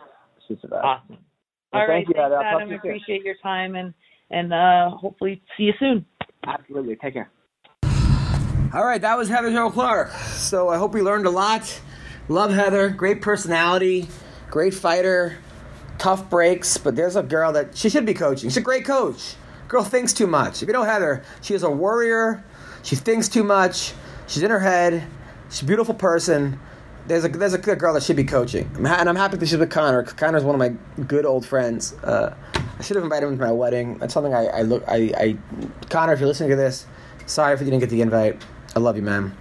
[0.47, 0.84] She's the best.
[0.84, 1.18] awesome.
[1.74, 2.38] Well, All right, thank you, Heather.
[2.39, 2.74] thanks, I'll Adam.
[2.74, 3.93] Appreciate your time and
[4.32, 6.06] and uh hopefully see you soon.
[6.46, 6.96] Absolutely.
[6.96, 7.30] Take care.
[8.74, 10.12] All right, that was Heather Jo Clark.
[10.12, 11.82] So I hope we learned a lot.
[12.28, 14.08] Love Heather, great personality,
[14.50, 15.38] great fighter,
[15.98, 18.50] tough breaks, but there's a girl that she should be coaching.
[18.50, 19.36] She's a great coach.
[19.70, 20.62] Girl thinks too much.
[20.62, 22.44] If you know Heather, she is a warrior.
[22.84, 23.94] She thinks too much.
[24.28, 25.08] She's in her head.
[25.50, 26.60] She's a beautiful person.
[27.08, 29.58] There's a there's a good girl that should be coaching, and I'm happy that she's
[29.58, 30.04] with Connor.
[30.04, 31.94] Connor's one of my good old friends.
[32.04, 32.36] Uh,
[32.80, 33.98] I should have invited him to my wedding.
[33.98, 35.38] That's something I, I look I, I
[35.90, 36.86] Connor, if you're listening to this,
[37.26, 38.42] sorry if you didn't get the invite.
[38.76, 39.36] I love you, man,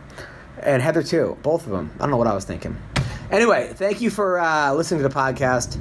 [0.62, 1.36] and Heather too.
[1.42, 1.90] Both of them.
[1.96, 2.76] I don't know what I was thinking.
[3.30, 5.78] Anyway, thank you for uh, listening to the podcast.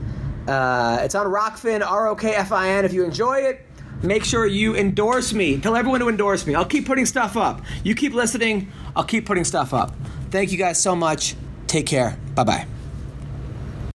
[0.47, 2.85] Uh, it's on Rokfin, R O K F I N.
[2.85, 3.65] If you enjoy it,
[4.03, 5.59] make sure you endorse me.
[5.59, 6.55] Tell everyone to endorse me.
[6.55, 7.61] I'll keep putting stuff up.
[7.83, 9.93] You keep listening, I'll keep putting stuff up.
[10.31, 11.35] Thank you guys so much.
[11.67, 12.17] Take care.
[12.35, 12.67] Bye bye.